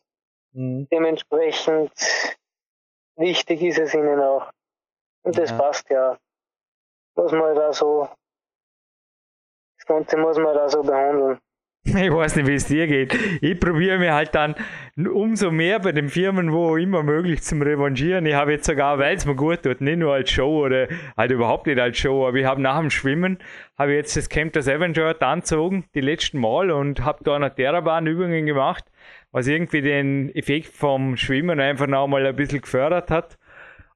mhm. 0.54 0.88
dementsprechend 0.92 1.92
wichtig 3.16 3.62
ist 3.62 3.80
es 3.80 3.94
ihnen 3.94 4.20
auch. 4.20 4.50
Und 5.28 5.38
das 5.38 5.50
ja. 5.50 5.58
passt 5.58 5.90
ja. 5.90 6.18
Muss 7.18 7.34
man 7.34 7.54
da 7.54 7.74
so, 7.74 8.08
das 9.78 9.86
Ganze 9.86 10.16
muss 10.16 10.38
man 10.38 10.56
da 10.56 10.70
so 10.70 10.82
behandeln. 10.82 11.38
Ich 11.86 12.12
weiß 12.12 12.36
nicht, 12.38 12.48
wie 12.48 12.56
es 12.56 12.68
dir 12.68 12.86
geht. 12.88 13.14
Ich 13.42 13.60
probiere 13.60 13.98
mir 13.98 14.14
halt 14.14 14.36
dann 14.36 14.56
umso 14.98 15.52
mehr 15.52 15.80
bei 15.80 15.92
den 15.94 16.10
Firmen, 16.10 16.52
wo 16.52 16.76
immer 16.76 17.04
möglich 17.04 17.42
zum 17.44 17.62
Revanchieren. 17.62 18.26
Ich 18.26 18.36
habe 18.36 18.54
jetzt 18.54 18.66
sogar, 18.66 19.00
weil 19.00 19.16
es 19.16 19.26
mir 19.26 19.36
gut 19.36 19.64
tut, 19.64 19.80
nicht 19.80 19.98
nur 19.98 20.14
als 20.14 20.30
Show 20.30 20.66
oder 20.66 20.88
halt 21.16 21.32
überhaupt 21.32 21.68
nicht 21.68 21.80
als 21.80 21.98
Show, 21.98 22.28
aber 22.28 22.38
ich 22.38 22.46
habe 22.46 22.62
nach 22.62 22.80
dem 22.80 22.90
Schwimmen, 22.90 23.38
habe 23.78 23.94
jetzt 23.94 24.18
das 24.18 24.28
Camp 24.28 24.54
der 24.54 24.64
Seven 24.64 24.96
Shirt 24.96 25.22
angezogen, 25.24 25.86
die 25.94 26.02
letzten 26.02 26.40
Mal 26.40 26.72
und 26.72 27.06
habe 27.06 27.24
da 27.24 27.36
eine 27.36 27.54
Therabahn-Übungen 27.54 28.46
gemacht, 28.46 28.86
was 29.32 29.48
irgendwie 29.48 29.82
den 29.82 30.34
Effekt 30.36 30.74
vom 30.74 31.16
Schwimmen 31.16 31.60
einfach 31.60 31.88
noch 31.88 32.08
mal 32.08 32.26
ein 32.26 32.36
bisschen 32.36 32.62
gefördert 32.62 33.12
hat. 33.12 33.38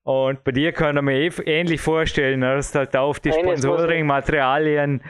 Und 0.03 0.43
bei 0.43 0.51
dir 0.51 0.71
kann 0.71 0.95
man 0.95 1.05
mir 1.05 1.19
eh 1.19 1.31
ähnlich 1.45 1.81
vorstellen, 1.81 2.41
dass 2.41 2.71
du 2.71 2.79
halt 2.79 2.95
auf 2.95 3.19
die 3.19 3.31
Sponsoring-Materialien 3.31 5.03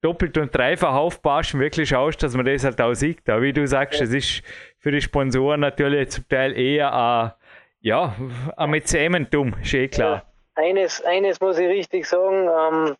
doppelt 0.00 0.38
und 0.38 0.54
dreifach 0.54 0.94
aufpassen, 0.94 1.60
wirklich 1.60 1.88
schaust, 1.88 2.22
dass 2.22 2.34
man 2.34 2.46
das 2.46 2.64
halt 2.64 2.80
auch 2.80 2.94
sieht. 2.94 3.28
Aber 3.28 3.42
wie 3.42 3.52
du 3.52 3.66
sagst, 3.66 4.00
es 4.00 4.12
ja. 4.12 4.18
ist 4.18 4.42
für 4.78 4.92
die 4.92 5.00
Sponsoren 5.00 5.60
natürlich 5.60 6.10
zum 6.10 6.28
Teil 6.28 6.56
eher 6.58 6.92
ein, 6.94 7.32
ja, 7.80 8.14
ein 8.56 8.70
Mäzenentum, 8.70 9.54
ist 9.60 9.74
eh 9.74 9.88
klar. 9.88 10.14
Ja. 10.56 10.62
Eines, 10.62 11.02
eines 11.04 11.40
muss 11.40 11.58
ich 11.58 11.68
richtig 11.68 12.06
sagen, 12.06 12.48
ähm, 12.48 12.96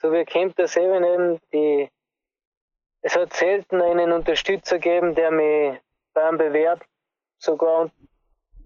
so 0.00 0.12
wie 0.12 0.24
Camp 0.24 0.54
der 0.56 0.68
Seven 0.68 1.02
eben, 1.02 1.40
die, 1.52 1.88
es 3.02 3.16
hat 3.16 3.32
selten 3.32 3.80
einen 3.80 4.12
Unterstützer 4.12 4.78
gegeben, 4.78 5.14
der 5.14 5.30
mich 5.30 5.80
beim 6.12 6.36
Bewerb 6.36 6.84
sogar 7.38 7.90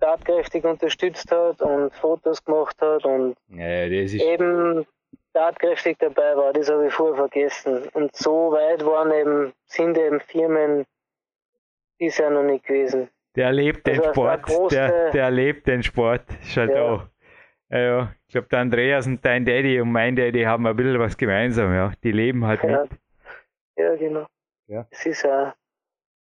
tatkräftig 0.00 0.64
unterstützt 0.64 1.30
hat 1.30 1.60
und 1.62 1.94
Fotos 1.94 2.44
gemacht 2.44 2.76
hat 2.80 3.04
und 3.04 3.36
ja, 3.48 3.84
eben 3.86 4.86
tatkräftig 5.32 5.98
dabei 5.98 6.36
war, 6.36 6.52
das 6.52 6.70
habe 6.70 6.86
ich 6.86 6.92
vorher 6.92 7.16
vergessen. 7.16 7.88
Und 7.92 8.14
so 8.16 8.52
weit 8.52 8.84
waren 8.84 9.12
eben, 9.12 9.52
sind 9.66 9.96
eben 9.98 10.20
Firmen 10.20 10.84
bisher 11.98 12.30
noch 12.30 12.42
nicht 12.42 12.66
gewesen. 12.66 13.08
Der 13.36 13.52
lebt 13.52 13.86
den 13.86 14.00
also 14.00 14.10
Sport, 14.10 14.72
der, 14.72 15.10
der 15.10 15.30
lebt 15.30 15.66
den 15.66 15.82
Sport, 15.82 16.22
ist 16.42 16.56
halt 16.56 16.70
ja. 16.70 16.82
auch. 16.82 17.02
Ja, 17.70 18.14
ich 18.26 18.32
glaube, 18.32 18.48
der 18.48 18.60
Andreas 18.60 19.06
und 19.06 19.24
dein 19.24 19.44
Daddy 19.44 19.80
und 19.80 19.92
mein 19.92 20.16
Daddy 20.16 20.42
haben 20.42 20.66
ein 20.66 20.74
bisschen 20.74 20.98
was 20.98 21.16
gemeinsam, 21.16 21.74
ja. 21.74 21.92
Die 22.02 22.12
leben 22.12 22.46
halt 22.46 22.62
ja. 22.62 22.82
mit. 22.82 22.90
Ja, 23.76 23.94
genau. 23.94 24.26
Ja. 24.68 24.86
Es 24.90 25.04
ist 25.06 25.26
auch 25.26 25.52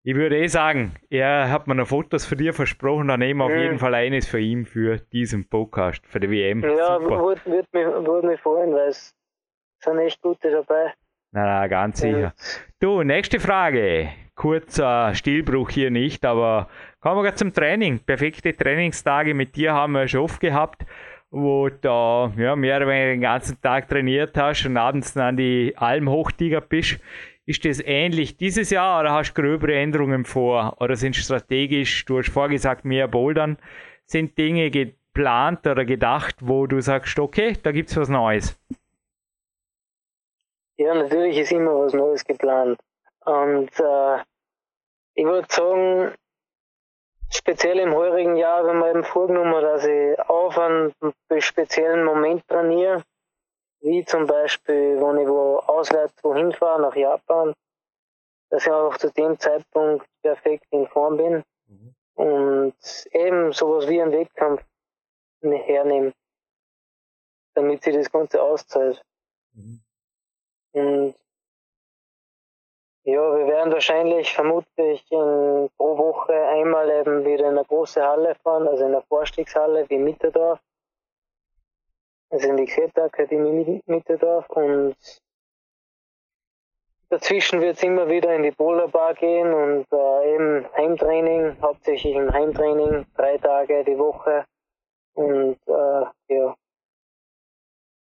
ich 0.06 0.14
würde 0.14 0.38
eh 0.38 0.46
sagen, 0.46 0.94
er 1.10 1.50
hat 1.50 1.66
mir 1.66 1.74
noch 1.74 1.88
Fotos 1.88 2.24
von 2.24 2.38
dir 2.38 2.54
versprochen, 2.54 3.08
dann 3.08 3.18
nehmen 3.18 3.40
wir 3.40 3.46
auf 3.46 3.50
mhm. 3.50 3.58
jeden 3.58 3.78
Fall 3.80 3.92
eines 3.92 4.28
für 4.28 4.38
ihn 4.38 4.64
für 4.64 4.98
diesen 4.98 5.48
Podcast, 5.48 6.06
für 6.06 6.20
die 6.20 6.30
WM. 6.30 6.62
Ja, 6.62 7.00
würde 7.00 7.40
würd 7.44 7.74
mich, 7.74 7.84
würd 7.84 8.24
mich 8.24 8.40
freuen, 8.40 8.72
weil 8.72 8.90
es 8.90 9.16
sind 9.82 9.98
echt 9.98 10.22
gute 10.22 10.52
dabei. 10.52 10.92
Na, 11.32 11.44
na 11.44 11.66
ganz 11.66 12.00
sicher. 12.00 12.34
Du, 12.78 13.02
nächste 13.02 13.40
Frage. 13.40 14.10
Kurzer 14.36 15.12
Stilbruch 15.12 15.70
hier 15.70 15.90
nicht, 15.90 16.24
aber 16.24 16.68
kommen 17.00 17.24
wir 17.24 17.34
zum 17.34 17.52
Training. 17.52 17.98
Perfekte 17.98 18.56
Trainingstage 18.56 19.34
mit 19.34 19.56
dir 19.56 19.72
haben 19.72 19.94
wir 19.94 20.06
schon 20.06 20.20
oft 20.20 20.40
gehabt, 20.40 20.86
wo 21.30 21.68
du 21.68 21.88
ja, 21.88 22.54
mehr 22.54 22.76
oder 22.76 22.86
weniger 22.86 23.10
den 23.10 23.20
ganzen 23.22 23.60
Tag 23.60 23.88
trainiert 23.88 24.36
hast 24.36 24.66
und 24.66 24.76
abends 24.76 25.14
dann 25.14 25.30
an 25.30 25.36
die 25.36 25.74
Alm 25.76 26.08
hochtigert 26.08 26.68
bist. 26.68 27.00
Ist 27.48 27.64
das 27.64 27.80
ähnlich 27.80 28.36
dieses 28.36 28.70
Jahr 28.70 29.00
oder 29.00 29.12
hast 29.12 29.32
du 29.34 29.40
gröbere 29.40 29.76
Änderungen 29.76 30.24
vor? 30.24 30.76
Oder 30.80 30.96
sind 30.96 31.14
strategisch, 31.14 32.04
du 32.04 32.18
hast 32.18 32.30
vorgesagt, 32.30 32.84
mehr 32.84 33.06
Bouldern, 33.06 33.56
sind 34.04 34.36
Dinge 34.36 34.68
geplant 34.70 35.64
oder 35.64 35.84
gedacht, 35.84 36.34
wo 36.40 36.66
du 36.66 36.80
sagst, 36.80 37.20
okay, 37.20 37.56
da 37.62 37.70
gibt 37.70 37.90
es 37.90 37.96
was 37.96 38.08
Neues? 38.08 38.58
Ja, 40.76 40.92
natürlich 40.94 41.38
ist 41.38 41.52
immer 41.52 41.78
was 41.78 41.94
Neues 41.94 42.24
geplant. 42.24 42.80
Und 43.24 43.70
äh, 43.78 44.18
ich 45.14 45.24
würde 45.24 45.46
sagen, 45.48 46.14
speziell 47.30 47.78
im 47.78 47.94
heurigen 47.94 48.36
Jahr, 48.36 48.66
wenn 48.66 48.78
man 48.78 48.90
eben 48.90 49.04
vorgenommen, 49.04 49.62
dass 49.62 49.86
ich 49.86 50.18
auf 50.28 50.58
einen 50.58 50.92
speziellen 51.38 52.04
Moment 52.04 52.46
trainiere, 52.48 53.04
wie 53.80 54.04
zum 54.04 54.26
Beispiel, 54.26 55.00
wenn 55.00 55.18
ich 55.18 55.28
wo 55.28 55.58
auswärts 55.58 56.22
wohin 56.22 56.52
fahre, 56.52 56.82
nach 56.82 56.96
Japan, 56.96 57.54
dass 58.50 58.66
ich 58.66 58.72
auch 58.72 58.96
zu 58.96 59.10
dem 59.12 59.38
Zeitpunkt 59.38 60.06
perfekt 60.22 60.66
in 60.70 60.86
Form 60.88 61.16
bin 61.16 61.44
mhm. 61.66 61.94
und 62.14 63.06
eben 63.12 63.52
sowas 63.52 63.88
wie 63.88 64.00
einen 64.00 64.12
Wettkampf 64.12 64.62
hernehme, 65.40 66.12
damit 67.54 67.82
sie 67.82 67.92
das 67.92 68.10
Ganze 68.10 68.42
auszahlt. 68.42 69.02
Mhm. 69.52 69.80
Und 70.72 71.14
ja, 73.04 73.20
wir 73.38 73.46
werden 73.46 73.72
wahrscheinlich 73.72 74.34
vermutlich 74.34 75.04
in, 75.10 75.70
pro 75.76 75.96
Woche 75.96 76.34
einmal 76.34 76.90
eben 76.90 77.24
wieder 77.24 77.48
in 77.48 77.56
eine 77.56 77.64
große 77.64 78.02
Halle 78.02 78.34
fahren, 78.42 78.66
also 78.66 78.84
in 78.84 78.94
eine 78.94 79.02
Vorstiegshalle 79.02 79.88
wie 79.88 79.98
Mitterdorf 79.98 80.58
also 82.30 82.48
in 82.48 82.56
die 82.56 82.66
Kletterakademie 82.66 83.82
Mitterdorf 83.86 84.48
und 84.50 84.96
dazwischen 87.08 87.60
wird 87.60 87.76
es 87.76 87.82
immer 87.82 88.08
wieder 88.08 88.34
in 88.34 88.42
die 88.42 88.50
Boulderbar 88.50 89.14
gehen 89.14 89.52
und 89.52 89.86
äh, 89.92 90.34
eben 90.34 90.66
Heimtraining, 90.76 91.56
hauptsächlich 91.62 92.14
im 92.14 92.32
Heimtraining, 92.32 93.06
drei 93.16 93.38
Tage 93.38 93.84
die 93.84 93.98
Woche 93.98 94.44
und 95.14 95.58
äh, 95.66 96.34
ja, 96.34 96.56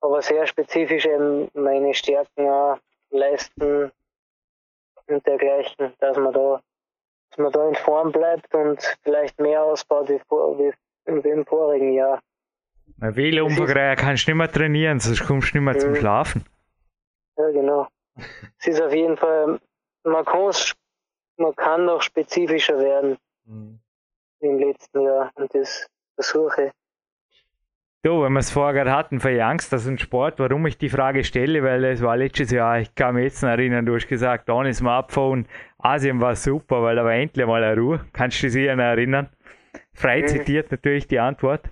aber 0.01 0.21
sehr 0.21 0.47
spezifisch 0.47 1.05
eben 1.05 1.49
meine 1.53 1.93
Stärken 1.93 2.49
auch 2.49 2.77
leisten 3.09 3.91
und 5.07 5.27
dergleichen, 5.27 5.93
dass 5.99 6.17
man 6.17 6.33
da, 6.33 6.61
dass 7.29 7.37
man 7.37 7.51
da 7.51 7.67
in 7.67 7.75
Form 7.75 8.11
bleibt 8.11 8.53
und 8.53 8.81
vielleicht 9.03 9.39
mehr 9.39 9.63
ausbaut 9.63 10.09
wie, 10.09 10.19
vor, 10.27 10.57
wie 10.57 10.73
im 11.05 11.45
vorigen 11.45 11.93
Jahr. 11.93 12.21
Ein 12.99 13.15
Velumvergreier 13.15 13.95
kannst 13.95 14.27
du 14.27 14.31
nicht 14.31 14.37
mehr 14.37 14.51
trainieren, 14.51 14.99
sonst 14.99 15.25
kommst 15.25 15.53
du 15.53 15.57
nicht 15.57 15.65
mehr 15.65 15.79
zum 15.79 15.91
mhm. 15.91 15.95
Schlafen. 15.95 16.45
Ja, 17.37 17.49
genau. 17.51 17.87
es 18.59 18.67
ist 18.67 18.81
auf 18.81 18.93
jeden 18.93 19.17
Fall, 19.17 19.59
man, 20.03 20.25
man 21.37 21.55
kann 21.55 21.85
noch 21.85 22.01
spezifischer 22.01 22.77
werden 22.77 23.17
mhm. 23.45 23.79
im 24.39 24.59
letzten 24.59 25.01
Jahr 25.01 25.31
und 25.35 25.53
das 25.53 25.87
versuche 26.15 26.65
ich. 26.65 26.71
Du, 28.03 28.23
wenn 28.23 28.33
wir 28.33 28.39
es 28.39 28.49
vorher 28.49 28.73
gerade 28.73 28.97
hatten, 28.97 29.19
für 29.19 29.29
Youngsters 29.29 29.85
und 29.85 30.01
Sport, 30.01 30.39
warum 30.39 30.65
ich 30.65 30.75
die 30.75 30.89
Frage 30.89 31.23
stelle, 31.23 31.61
weil 31.61 31.85
es 31.85 32.01
war 32.01 32.17
letztes 32.17 32.49
Jahr, 32.49 32.79
ich 32.79 32.95
kann 32.95 33.13
mich 33.13 33.25
jetzt 33.25 33.43
noch 33.43 33.49
erinnern, 33.49 33.85
du 33.85 33.93
hast 33.93 34.07
gesagt, 34.07 34.49
ohne 34.49 34.73
Smartphone, 34.73 35.45
Asien 35.77 36.19
war 36.19 36.35
super, 36.35 36.81
weil 36.81 36.95
da 36.95 37.03
war 37.03 37.13
endlich 37.13 37.45
mal 37.45 37.63
eine 37.63 37.79
Ruhe. 37.79 38.03
Kannst 38.11 38.41
du 38.41 38.49
dich 38.49 38.75
noch 38.75 38.83
erinnern? 38.83 39.29
Frei 39.93 40.21
mhm. 40.21 40.27
zitiert 40.27 40.71
natürlich 40.71 41.07
die 41.07 41.19
Antwort. 41.19 41.69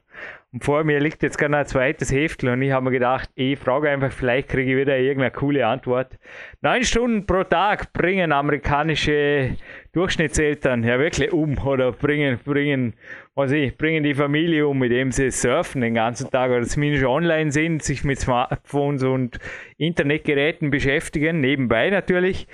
Und 0.51 0.63
vor 0.63 0.83
mir 0.83 0.99
liegt 0.99 1.21
jetzt 1.21 1.38
gerade 1.38 1.57
ein 1.57 1.65
zweites 1.67 2.12
Heftel 2.12 2.49
und 2.49 2.63
ich 2.63 2.71
habe 2.71 2.85
mir 2.85 2.91
gedacht, 2.91 3.29
ich 3.35 3.59
frage 3.59 3.88
einfach, 3.88 4.12
vielleicht 4.12 4.49
kriege 4.49 4.71
ich 4.71 4.77
wieder 4.77 4.97
irgendeine 4.97 5.29
coole 5.29 5.67
Antwort. 5.67 6.17
Neun 6.62 6.83
Stunden 6.83 7.27
pro 7.27 7.43
Tag 7.43 7.93
bringen 7.93 8.31
amerikanische 8.31 9.57
Durchschnittseltern 9.91 10.83
ja 10.83 10.97
wirklich 10.97 11.31
um 11.31 11.55
oder 11.59 11.91
bringen, 11.91 12.39
bringen, 12.43 12.95
was 13.35 13.51
ich, 13.51 13.77
bringen 13.77 14.03
die 14.03 14.15
Familie 14.15 14.67
um, 14.67 14.79
mit 14.79 14.91
dem 14.91 15.12
sie 15.12 15.29
surfen 15.29 15.81
den 15.81 15.93
ganzen 15.93 16.31
Tag 16.31 16.49
oder 16.49 16.65
zumindest 16.65 17.05
online 17.05 17.51
sind, 17.51 17.83
sich 17.83 18.03
mit 18.03 18.19
Smartphones 18.19 19.03
und 19.03 19.38
Internetgeräten 19.77 20.71
beschäftigen, 20.71 21.41
nebenbei 21.41 21.91
natürlich. 21.91 22.47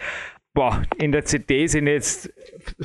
Boah, 0.54 0.82
in 0.98 1.14
der 1.14 1.24
CD 1.24 1.68
sind 1.68 1.88
jetzt 1.88 2.34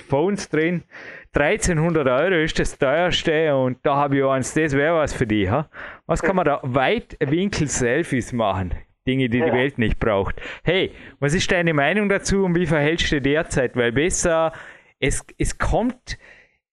Phones 0.09 0.49
drin 0.49 0.85
1300 1.33 2.09
Euro 2.09 2.43
ist 2.43 2.59
das 2.59 2.77
teuerste 2.77 3.55
und 3.55 3.79
da 3.85 3.95
habe 3.97 4.19
ich 4.19 4.25
eins, 4.25 4.53
das 4.53 4.73
wäre 4.73 4.97
was 4.97 5.15
für 5.15 5.29
dich. 5.29 5.49
Ha? 5.49 5.69
Was 6.07 6.23
kann 6.23 6.35
man 6.35 6.45
da? 6.45 6.61
Weitwinkel-Selfies 6.63 8.33
machen. 8.33 8.75
Dinge, 9.07 9.29
die 9.29 9.39
ja. 9.39 9.47
die 9.47 9.53
Welt 9.53 9.79
nicht 9.79 10.01
braucht. 10.01 10.41
Hey, 10.65 10.91
was 11.21 11.35
ist 11.35 11.51
deine 11.53 11.73
Meinung 11.73 12.09
dazu 12.09 12.45
und 12.45 12.57
wie 12.57 12.67
verhältst 12.67 13.13
du 13.13 13.21
derzeit? 13.21 13.77
Weil 13.77 13.93
besser, 13.93 14.53
es, 14.99 15.25
es 15.39 15.57
kommt 15.57 16.19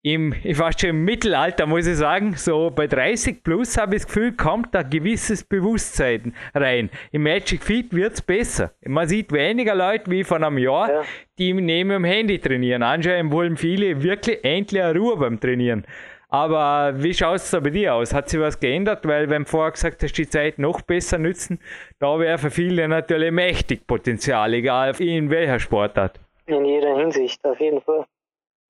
im, 0.05 0.35
ich 0.45 0.59
war 0.59 0.71
schon 0.79 0.91
im 0.91 1.05
Mittelalter, 1.07 1.67
muss 1.67 1.87
ich 1.87 1.97
sagen, 1.97 2.35
so 2.37 2.71
bei 2.71 2.87
30 2.87 3.43
plus 3.43 3.79
habe 3.79 3.97
ich 3.97 4.03
das 4.03 4.07
Gefühl, 4.07 4.33
kommt 4.33 4.75
da 4.75 4.83
gewisses 4.83 5.43
Bewusstsein 5.43 6.35
rein. 6.55 6.91
Im 7.11 7.23
Magic 7.23 7.63
Feet 7.63 7.91
wird 7.95 8.13
es 8.13 8.21
besser. 8.21 8.73
Man 8.85 9.09
sieht 9.09 9.33
weniger 9.33 9.75
Leute 9.75 10.11
wie 10.11 10.23
vor 10.23 10.37
einem 10.37 10.59
Jahr, 10.59 10.93
ja. 10.93 11.03
die 11.39 11.55
neben 11.55 11.89
dem 11.89 12.05
Handy 12.05 12.39
trainieren. 12.39 12.83
Anscheinend 12.83 13.33
wollen 13.33 13.57
viele 13.57 14.03
wirklich 14.03 14.45
endlich 14.45 14.83
eine 14.83 14.99
Ruhe 14.99 15.17
beim 15.17 15.41
Trainieren. 15.41 15.87
Aber 16.29 17.03
wie 17.03 17.15
schaut 17.15 17.37
es 17.37 17.51
da 17.51 17.61
bei 17.61 17.71
dir 17.71 17.95
aus? 17.95 18.13
Hat 18.13 18.29
sich 18.29 18.39
was 18.39 18.61
geändert? 18.61 19.07
Weil, 19.07 19.31
wenn 19.31 19.45
du 19.45 19.49
vorher 19.49 19.73
gesagt 19.73 20.03
hast, 20.03 20.13
die 20.19 20.29
Zeit 20.29 20.59
noch 20.59 20.83
besser 20.83 21.17
nützen, 21.17 21.61
da 21.99 22.19
wäre 22.19 22.37
für 22.37 22.51
viele 22.51 22.89
natürlich 22.89 23.31
mächtig 23.31 23.87
Potenzial, 23.87 24.53
egal 24.53 25.01
in 25.01 25.31
welcher 25.31 25.61
Sportart. 25.61 26.21
In 26.45 26.67
jeder 26.67 26.95
Hinsicht, 26.99 27.43
auf 27.47 27.59
jeden 27.59 27.81
Fall. 27.81 28.05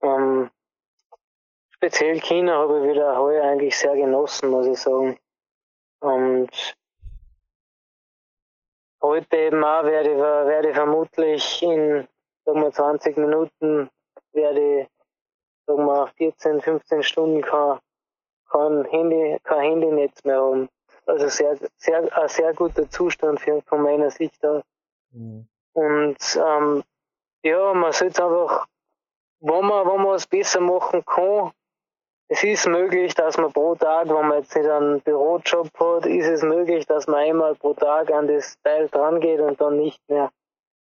Ähm, 0.00 0.50
speziell 1.84 2.18
China 2.20 2.60
habe 2.60 2.78
ich 2.78 2.94
wieder 2.94 3.18
heuer 3.18 3.44
eigentlich 3.44 3.76
sehr 3.76 3.94
genossen, 3.94 4.48
muss 4.48 4.66
ich 4.66 4.78
sagen. 4.78 5.18
Und 6.00 6.50
heute 9.02 9.36
eben 9.36 9.62
auch 9.62 9.84
werde 9.84 10.12
ich, 10.12 10.16
werde 10.16 10.70
ich 10.70 10.74
vermutlich 10.74 11.62
in 11.62 12.08
sagen 12.46 12.60
wir, 12.62 12.72
20 12.72 13.18
Minuten 13.18 13.90
werde 14.32 14.80
ich 14.80 14.88
sagen 15.66 15.84
wir, 15.84 16.06
14, 16.16 16.62
15 16.62 17.02
Stunden 17.02 17.42
kein, 17.42 17.78
kein, 18.50 18.84
Handy, 18.86 19.38
kein 19.42 19.60
Handynetz 19.60 20.24
mehr 20.24 20.40
haben. 20.40 20.70
Also 21.04 21.28
sehr, 21.28 21.58
sehr, 21.76 22.16
ein 22.16 22.28
sehr 22.28 22.54
guter 22.54 22.88
Zustand 22.88 23.40
für, 23.40 23.60
von 23.66 23.82
meiner 23.82 24.10
Sicht 24.10 24.42
aus. 24.42 24.62
Mhm. 25.10 25.46
Und 25.74 26.16
ähm, 26.36 26.82
ja, 27.42 27.74
man 27.74 27.92
sollte 27.92 28.24
einfach, 28.24 28.66
wenn 29.40 29.66
man, 29.66 29.86
wenn 29.86 30.02
man 30.02 30.14
es 30.14 30.26
besser 30.26 30.60
machen 30.60 31.04
kann, 31.04 31.52
es 32.28 32.42
ist 32.42 32.66
möglich, 32.66 33.14
dass 33.14 33.36
man 33.36 33.52
pro 33.52 33.74
Tag, 33.74 34.08
wenn 34.08 34.28
man 34.28 34.38
jetzt 34.38 34.56
nicht 34.56 34.68
einen 34.68 35.00
Bürojob 35.02 35.68
hat, 35.78 36.06
ist 36.06 36.26
es 36.26 36.42
möglich, 36.42 36.86
dass 36.86 37.06
man 37.06 37.20
einmal 37.20 37.54
pro 37.54 37.74
Tag 37.74 38.10
an 38.10 38.28
das 38.28 38.58
Teil 38.62 38.88
dran 38.88 39.20
geht 39.20 39.40
und 39.40 39.60
dann 39.60 39.76
nicht 39.76 40.00
mehr. 40.08 40.30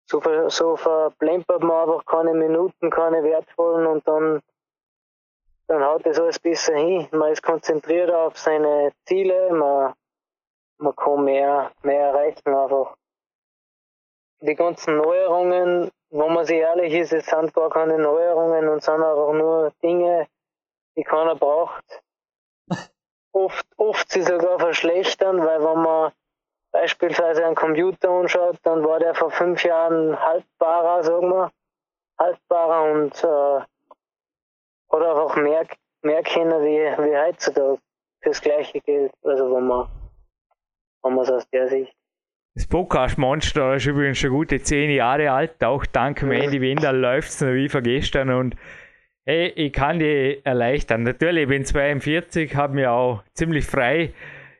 So, 0.08 0.22
so 0.50 0.76
verplempert 0.76 1.64
man 1.64 1.90
einfach 1.90 2.06
keine 2.06 2.36
Minuten, 2.36 2.92
keine 2.92 3.24
wertvollen 3.24 3.88
und 3.88 4.08
dann, 4.08 4.40
dann 5.68 5.84
haut 5.84 6.06
das 6.06 6.20
alles 6.20 6.40
besser 6.40 6.76
hin. 6.76 7.08
Man 7.12 7.32
ist 7.32 7.42
konzentriert 7.42 8.12
auf 8.12 8.38
seine 8.38 8.92
Ziele, 9.06 9.52
man, 9.52 9.94
man 10.78 10.96
kann 10.96 11.24
mehr, 11.24 11.72
mehr 11.82 12.10
erreichen 12.10 12.50
einfach. 12.50 12.96
Die 14.42 14.54
ganzen 14.54 14.98
Neuerungen, 14.98 15.90
wenn 16.12 16.34
man 16.34 16.46
sich 16.46 16.58
ehrlich 16.58 16.94
ist, 16.94 17.14
es 17.14 17.26
sind 17.26 17.52
gar 17.56 17.72
keine 17.72 17.98
Neuerungen 17.98 18.70
und 18.70 18.84
sind 18.84 19.02
einfach 19.02 19.34
nur 19.34 19.72
Dinge, 19.82 20.28
die 20.96 21.04
keiner 21.04 21.36
braucht. 21.36 21.84
Oft, 23.32 23.68
oft 23.78 24.10
sie 24.12 24.22
sogar 24.22 24.60
verschlechtern, 24.60 25.40
weil 25.40 25.60
wenn 25.60 25.82
man 25.82 26.12
beispielsweise 26.72 27.46
einen 27.46 27.56
Computer 27.56 28.10
anschaut, 28.10 28.58
dann 28.64 28.84
war 28.84 29.00
der 29.00 29.14
vor 29.14 29.30
fünf 29.32 29.64
Jahren 29.64 30.18
haltbarer, 30.20 31.04
sagen 31.04 31.30
wir, 31.30 31.52
haltbarer 32.18 32.92
und 32.94 33.24
äh, 33.24 33.62
hat 34.92 35.04
einfach 35.04 35.36
mehr, 35.36 35.68
mehr 36.02 36.24
kennen 36.24 36.64
wie, 36.64 36.80
wie 36.80 37.18
heutzutage 37.18 37.80
fürs 38.22 38.42
gleiche 38.42 38.80
Geld. 38.82 39.12
Also 39.24 39.54
wenn 39.56 39.68
man, 39.68 39.88
wenn 41.04 41.16
man 41.16 41.24
es 41.24 41.32
aus 41.32 41.50
der 41.50 41.68
Sicht. 41.68 41.94
Das 42.56 42.68
Podcast 42.68 43.18
Monster 43.18 43.76
ist 43.76 43.86
übrigens 43.86 44.18
schon 44.18 44.30
gute 44.30 44.62
zehn 44.62 44.90
Jahre 44.90 45.30
alt, 45.32 45.62
auch 45.62 45.86
dank 45.86 46.22
Mandy 46.22 46.62
Wender 46.62 46.94
läuft 46.94 47.30
es 47.30 47.42
noch 47.42 47.50
wie 47.50 47.68
vergestern 47.68 48.30
und 48.30 48.56
Hey, 49.28 49.48
ich 49.56 49.74
kann 49.74 49.98
die 49.98 50.40
erleichtern. 50.44 51.02
Natürlich, 51.02 51.44
ich 51.44 51.50
bin 51.50 51.66
42, 51.66 52.56
habe 52.56 52.76
mir 52.76 52.92
auch 52.92 53.24
ziemlich 53.34 53.66
frei, 53.66 54.14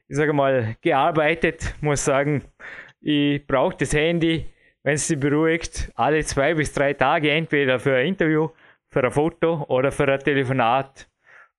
ich 0.08 0.16
sage 0.16 0.34
mal, 0.34 0.76
gearbeitet. 0.82 1.76
Muss 1.82 2.04
sagen, 2.04 2.42
ich 3.00 3.46
brauche 3.46 3.78
das 3.78 3.94
Handy, 3.94 4.48
wenn 4.82 4.96
es 4.96 5.08
sie 5.08 5.18
beruhigt, 5.18 5.92
alle 5.94 6.26
zwei 6.26 6.56
bis 6.56 6.74
drei 6.74 6.94
Tage, 6.94 7.30
entweder 7.30 7.80
für 7.80 7.96
ein 7.96 8.08
Interview, 8.08 8.50
für 8.90 9.04
ein 9.04 9.12
Foto 9.12 9.66
oder 9.68 9.92
für 9.92 10.12
ein 10.12 10.20
Telefonat 10.20 11.08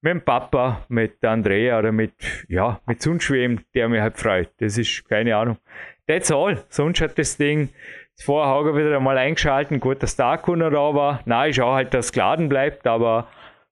mit 0.00 0.10
dem 0.10 0.20
Papa, 0.22 0.84
mit 0.88 1.24
Andrea 1.24 1.78
oder 1.78 1.92
mit, 1.92 2.14
ja, 2.48 2.80
mit 2.88 3.00
sonst 3.00 3.30
der 3.30 3.88
mich 3.88 4.00
halt 4.00 4.18
freut. 4.18 4.50
Das 4.58 4.76
ist 4.78 5.08
keine 5.08 5.36
Ahnung. 5.36 5.58
That's 6.08 6.32
all. 6.32 6.64
Sonst 6.70 7.00
hat 7.00 7.16
das 7.16 7.36
Ding 7.36 7.68
Vorher 8.18 8.52
habe 8.52 8.70
ich 8.70 8.76
wieder 8.76 8.96
einmal 8.96 9.18
eingeschalten, 9.18 9.78
gut, 9.78 10.02
dass 10.02 10.16
der 10.16 10.26
Akku 10.26 10.56
noch 10.56 10.70
da 10.70 10.94
war. 10.94 11.20
Nein, 11.26 11.50
ich 11.50 11.56
schaue 11.56 11.74
halt, 11.74 11.94
dass 11.94 12.06
es 12.06 12.12
geladen 12.12 12.48
bleibt, 12.48 12.86
aber 12.86 13.28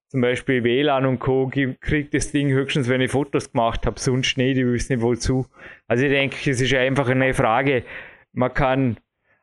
zum 0.08 0.20
Beispiel 0.20 0.62
WLAN 0.62 1.06
und 1.06 1.18
Co. 1.18 1.50
kriegt 1.80 2.14
das 2.14 2.30
Ding 2.30 2.50
höchstens, 2.50 2.88
wenn 2.88 3.00
ich 3.00 3.10
Fotos 3.10 3.50
gemacht 3.50 3.86
habe, 3.86 3.98
sonst 3.98 4.36
nicht, 4.36 4.58
ich 4.58 4.64
wüsste 4.64 4.94
nicht 4.94 5.02
wozu. 5.02 5.46
Also 5.88 6.04
ich 6.04 6.10
denke, 6.10 6.50
es 6.50 6.60
ist 6.60 6.74
einfach 6.74 7.08
eine 7.08 7.34
Frage, 7.34 7.84
man 8.32 8.52
kann 8.52 8.98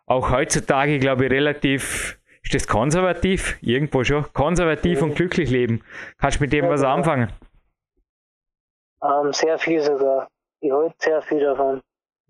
auch 0.06 0.32
heutzutage, 0.32 1.00
glaube 1.00 1.26
ich, 1.26 1.32
relativ, 1.32 2.20
ist 2.44 2.54
das 2.54 2.68
konservativ? 2.68 3.58
Irgendwo 3.62 4.04
schon, 4.04 4.26
konservativ 4.34 5.00
ja. 5.00 5.04
und 5.04 5.16
glücklich 5.16 5.50
leben. 5.50 5.84
Kannst 6.20 6.40
du 6.40 6.44
mit 6.44 6.54
dem 6.54 6.66
ja, 6.66 6.72
was 6.72 6.84
anfangen? 6.84 7.32
Ähm, 9.04 9.34
sehr 9.34 9.58
viel 9.58 9.82
sogar. 9.82 10.28
Ich 10.62 10.72
halte 10.72 10.96
sehr 11.00 11.22
viel 11.22 11.40
davon. 11.40 11.82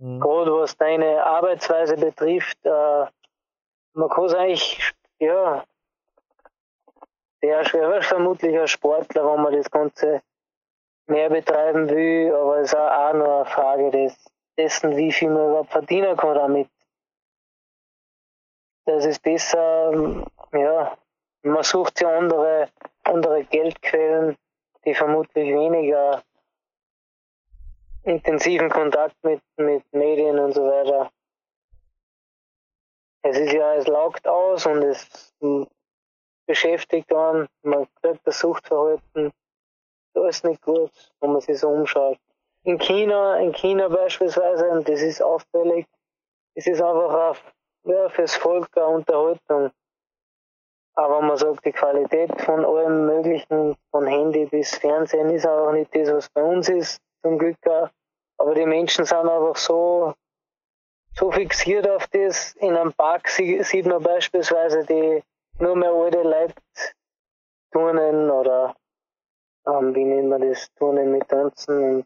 Mhm. 0.02 0.20
Was 0.24 0.76
deine 0.78 1.24
Arbeitsweise 1.24 1.96
betrifft, 1.96 2.58
äh, 2.66 3.06
man 3.94 4.10
kann 4.10 4.26
es 4.26 4.34
eigentlich, 4.34 4.94
ja, 5.20 5.64
sehr 7.40 7.66
schwer, 7.66 7.98
ist 8.00 8.08
vermutlich 8.08 8.58
ein 8.58 8.68
Sportler, 8.68 9.32
wenn 9.32 9.44
man 9.44 9.54
das 9.54 9.70
Ganze 9.70 10.24
mehr 11.06 11.30
betreiben 11.30 11.88
will, 11.88 12.34
aber 12.34 12.58
es 12.62 12.74
ist 12.74 12.80
auch 12.80 13.14
nur 13.14 13.36
eine 13.36 13.46
Frage 13.46 13.92
des, 13.92 14.18
dessen, 14.58 14.98
wie 14.98 15.12
viel 15.12 15.30
man 15.30 15.50
überhaupt 15.50 15.72
verdienen 15.72 16.18
kann 16.18 16.36
damit. 16.36 16.70
Das 18.86 19.06
ist 19.06 19.22
besser, 19.22 20.26
ja, 20.54 20.98
man 21.44 21.64
sucht 21.64 22.00
sich 22.00 22.08
andere, 22.08 22.70
andere 23.04 23.44
Geldquellen, 23.44 24.36
die 24.84 24.96
vermutlich 24.96 25.54
weniger 25.54 26.24
intensiven 28.04 28.70
Kontakt 28.70 29.16
mit, 29.24 29.42
mit 29.58 29.84
Medien 29.92 30.40
und 30.40 30.54
so 30.54 30.64
weiter. 30.64 31.12
Es 33.24 33.38
ist 33.38 33.54
ja, 33.54 33.76
es 33.76 33.88
laugt 33.88 34.28
aus 34.28 34.66
und 34.66 34.82
es 34.84 35.34
beschäftigt 36.48 37.14
einen, 37.14 37.48
man 37.62 37.88
kriegt 38.02 38.26
das 38.26 38.40
Suchtverhalten, 38.40 39.32
da 40.14 40.28
ist 40.28 40.44
nicht 40.44 40.62
gut, 40.62 40.92
wenn 41.20 41.32
man 41.32 41.42
sich 41.42 41.60
so 41.60 41.70
umschaut. 41.70 42.18
In 42.64 42.78
China, 42.78 43.38
in 43.38 43.54
China 43.54 43.88
beispielsweise, 43.88 44.70
und 44.70 44.88
das 44.88 45.02
ist 45.02 45.22
auffällig, 45.22 45.86
es 46.56 46.68
ist 46.68 46.82
einfach 46.82 47.30
auf, 47.30 47.54
ja, 47.84 48.10
fürs 48.10 48.36
Volk 48.36 48.70
eine 48.76 48.88
Unterhaltung. 48.88 49.72
Aber 50.94 51.22
man 51.22 51.38
sagt, 51.38 51.66
die 51.66 51.72
Qualität 51.72 52.42
von 52.42 52.66
allem 52.66 53.06
Möglichen, 53.06 53.76
von 53.92 54.06
Handy 54.06 54.46
bis 54.46 54.76
Fernsehen, 54.76 55.30
ist 55.30 55.46
einfach 55.46 55.72
nicht 55.72 55.96
das, 55.96 56.12
was 56.12 56.30
bei 56.30 56.44
uns 56.44 56.68
ist, 56.68 57.02
zum 57.22 57.38
Glück 57.38 57.58
auch. 57.68 57.90
Aber 58.38 58.56
die 58.56 58.66
Menschen 58.66 59.06
sind 59.06 59.30
einfach 59.30 59.56
so, 59.56 60.14
so 61.14 61.32
fixiert 61.32 61.88
auf 61.88 62.08
das. 62.08 62.54
In 62.56 62.76
einem 62.76 62.94
Park 62.94 63.30
sieht 63.30 63.86
man 63.86 64.02
beispielsweise 64.02 64.86
die 64.86 65.22
nur 65.60 65.76
mehr 65.76 65.92
alte 65.92 66.24
Leute 66.24 66.56
turnen 67.72 68.30
oder, 68.30 68.76
ähm, 69.68 69.96
wie 69.96 70.04
nennt 70.04 70.30
man 70.30 70.42
das, 70.42 70.74
turnen 70.74 71.12
mit 71.12 71.28
Tanzen. 71.28 72.04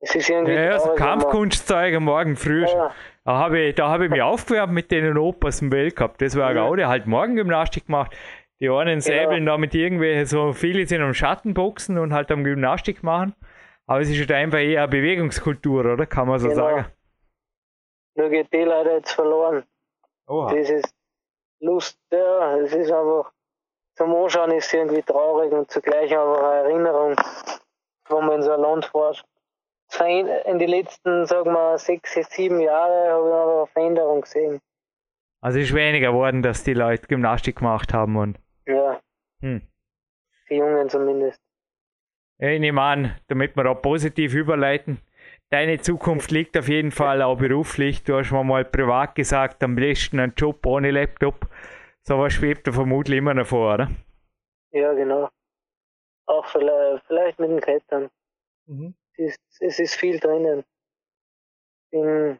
es 0.00 0.14
ist 0.14 0.30
irgendwie. 0.30 0.54
Ja, 0.54 0.62
ja 0.62 0.78
so 0.78 0.94
Kampfkunst 0.94 1.68
zeigen 1.68 2.04
morgen 2.04 2.36
früh. 2.36 2.64
Ja. 2.64 2.94
Da 3.24 3.32
habe 3.34 3.60
ich, 3.60 3.78
hab 3.78 4.00
ich 4.00 4.10
mich 4.10 4.22
aufgewärmt 4.22 4.72
mit 4.72 4.90
denen 4.90 5.18
Opas 5.18 5.60
im 5.60 5.70
Weltcup. 5.70 6.16
Das 6.18 6.36
war 6.36 6.54
ja. 6.54 6.62
Gaude, 6.62 6.88
halt 6.88 7.06
Morgengymnastik 7.06 7.86
gemacht. 7.86 8.16
Die 8.60 8.70
einen 8.70 9.00
säbeln 9.00 9.44
ja. 9.44 9.52
da 9.52 9.58
mit 9.58 9.74
irgendwelchen, 9.74 10.26
so 10.26 10.52
viele 10.52 10.86
sind 10.86 11.02
am 11.02 11.14
Schattenboxen 11.14 11.98
und 11.98 12.12
halt 12.12 12.30
am 12.32 12.42
Gymnastik 12.42 13.02
machen. 13.02 13.34
Aber 13.88 14.00
es 14.00 14.10
ist 14.10 14.18
halt 14.18 14.32
einfach 14.32 14.58
eher 14.58 14.82
eine 14.82 14.88
Bewegungskultur, 14.88 15.92
oder? 15.94 16.06
Kann 16.06 16.28
man 16.28 16.38
so 16.38 16.48
genau. 16.48 16.60
sagen. 16.60 16.86
Nur 18.16 18.28
geht 18.28 18.52
die 18.52 18.58
leider 18.58 18.96
jetzt 18.96 19.12
verloren. 19.12 19.64
Oha. 20.26 20.54
Das 20.54 20.68
ist 20.68 20.94
Lust, 21.60 21.98
ja, 22.12 22.58
es 22.58 22.74
ist 22.74 22.92
einfach, 22.92 23.32
zum 23.96 24.14
Anschauen 24.14 24.52
ist 24.52 24.66
es 24.66 24.74
irgendwie 24.74 25.02
traurig 25.02 25.52
und 25.52 25.70
zugleich 25.70 26.12
einfach 26.12 26.42
eine 26.42 26.68
Erinnerung, 26.68 27.16
wo 28.08 28.20
man 28.20 28.36
in 28.36 28.42
so 28.42 28.52
ein 28.52 28.60
Land 28.60 28.84
fährt 29.88 30.46
in 30.46 30.58
den 30.58 30.68
letzten, 30.68 31.24
sagen 31.24 31.52
wir, 31.52 31.78
sechs, 31.78 32.14
sieben 32.30 32.60
Jahren 32.60 33.10
habe 33.10 33.28
ich 33.28 33.34
aber 33.34 33.56
eine 33.56 33.66
Veränderung 33.68 34.20
gesehen. 34.20 34.60
Also 35.40 35.58
ist 35.60 35.74
weniger 35.74 36.12
geworden, 36.12 36.42
dass 36.42 36.62
die 36.62 36.74
Leute 36.74 37.06
Gymnastik 37.06 37.56
gemacht 37.56 37.94
haben 37.94 38.16
und. 38.16 38.38
Ja. 38.66 39.00
Hm. 39.40 39.62
Die 40.50 40.56
Jungen 40.56 40.90
zumindest. 40.90 41.40
Ich 42.38 42.60
nehme 42.60 42.80
an, 42.80 43.16
damit 43.28 43.56
wir 43.56 43.66
auch 43.70 43.82
positiv 43.82 44.34
überleiten. 44.34 45.00
Deine 45.50 45.80
Zukunft 45.80 46.30
liegt 46.30 46.56
auf 46.56 46.68
jeden 46.68 46.92
Fall 46.92 47.22
auch 47.22 47.38
beruflich. 47.38 48.04
Du 48.04 48.16
hast 48.16 48.30
mir 48.30 48.44
mal 48.44 48.64
privat 48.64 49.14
gesagt, 49.14 49.62
am 49.62 49.74
besten 49.74 50.20
einen 50.20 50.34
Job 50.36 50.64
ohne 50.66 50.90
Laptop. 50.90 51.48
So 52.02 52.18
was 52.18 52.34
schwebt 52.34 52.66
da 52.66 52.72
vermutlich 52.72 53.18
immer 53.18 53.34
noch 53.34 53.46
vor, 53.46 53.74
oder? 53.74 53.90
Ja, 54.70 54.92
genau. 54.92 55.28
Auch 56.26 56.46
vielleicht, 56.46 57.06
vielleicht 57.06 57.38
mit 57.38 57.50
den 57.50 57.60
Klettern. 57.60 58.08
Mhm 58.66 58.94
ist, 59.18 59.40
es 59.60 59.78
ist 59.78 59.94
viel 59.94 60.18
drinnen. 60.18 60.64
Bin 61.90 62.38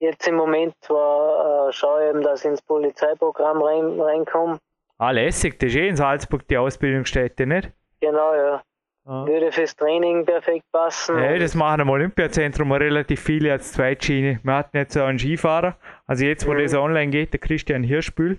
jetzt 0.00 0.26
im 0.28 0.36
Moment 0.36 0.74
zwar 0.80 1.68
äh, 1.68 1.72
schaue 1.72 2.04
ich 2.04 2.10
eben, 2.10 2.22
dass 2.22 2.44
ich 2.44 2.50
ins 2.50 2.62
Polizeiprogramm 2.62 3.62
rein, 3.62 4.00
reinkomme. 4.00 4.58
Ah, 4.98 5.10
lässig, 5.10 5.58
das 5.58 5.70
ist 5.70 5.76
eh 5.76 5.88
in 5.88 5.96
Salzburg 5.96 6.46
die 6.48 6.56
Ausbildungsstätte, 6.56 7.46
nicht? 7.46 7.70
Genau, 8.00 8.34
ja. 8.34 8.62
Ah. 9.04 9.26
Würde 9.26 9.50
fürs 9.50 9.74
Training 9.74 10.24
perfekt 10.24 10.64
passen. 10.70 11.18
Ja, 11.18 11.36
das 11.36 11.56
machen 11.56 11.80
am 11.80 11.90
Olympiazentrum 11.90 12.70
relativ 12.70 13.20
viele 13.20 13.50
als 13.50 13.72
Zweitschiene. 13.72 14.38
Wir 14.44 14.54
hatten 14.54 14.76
jetzt 14.76 14.94
so 14.94 15.02
einen 15.02 15.18
Skifahrer, 15.18 15.76
also 16.06 16.24
jetzt, 16.24 16.46
wo 16.46 16.52
mhm. 16.52 16.58
das 16.58 16.74
online 16.74 17.10
geht, 17.10 17.32
der 17.32 17.40
Christian 17.40 17.82
Hirschbühl, 17.82 18.38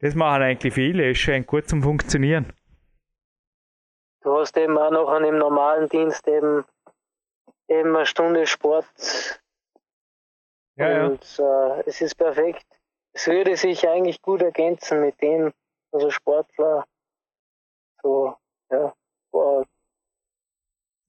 das 0.00 0.14
machen 0.14 0.42
eigentlich 0.42 0.74
viele, 0.74 1.10
ist 1.10 1.20
schon 1.20 1.46
gut 1.46 1.68
zum 1.68 1.82
Funktionieren. 1.82 2.52
Du 4.22 4.38
hast 4.38 4.56
eben 4.58 4.76
auch 4.76 4.90
noch 4.90 5.08
an 5.08 5.22
dem 5.22 5.38
normalen 5.38 5.88
Dienst 5.88 6.28
eben 6.28 6.64
eben 7.68 7.96
eine 7.96 8.06
Stunde 8.06 8.46
Sport. 8.46 9.40
Ja, 10.76 11.06
und 11.06 11.38
ja. 11.38 11.76
Äh, 11.76 11.82
es 11.86 12.00
ist 12.00 12.16
perfekt. 12.16 12.66
Es 13.12 13.26
würde 13.26 13.56
sich 13.56 13.88
eigentlich 13.88 14.20
gut 14.20 14.42
ergänzen 14.42 15.00
mit 15.00 15.20
dem, 15.22 15.52
also 15.92 16.10
Sportler 16.10 16.84
so, 18.02 18.36
ja, 18.70 18.92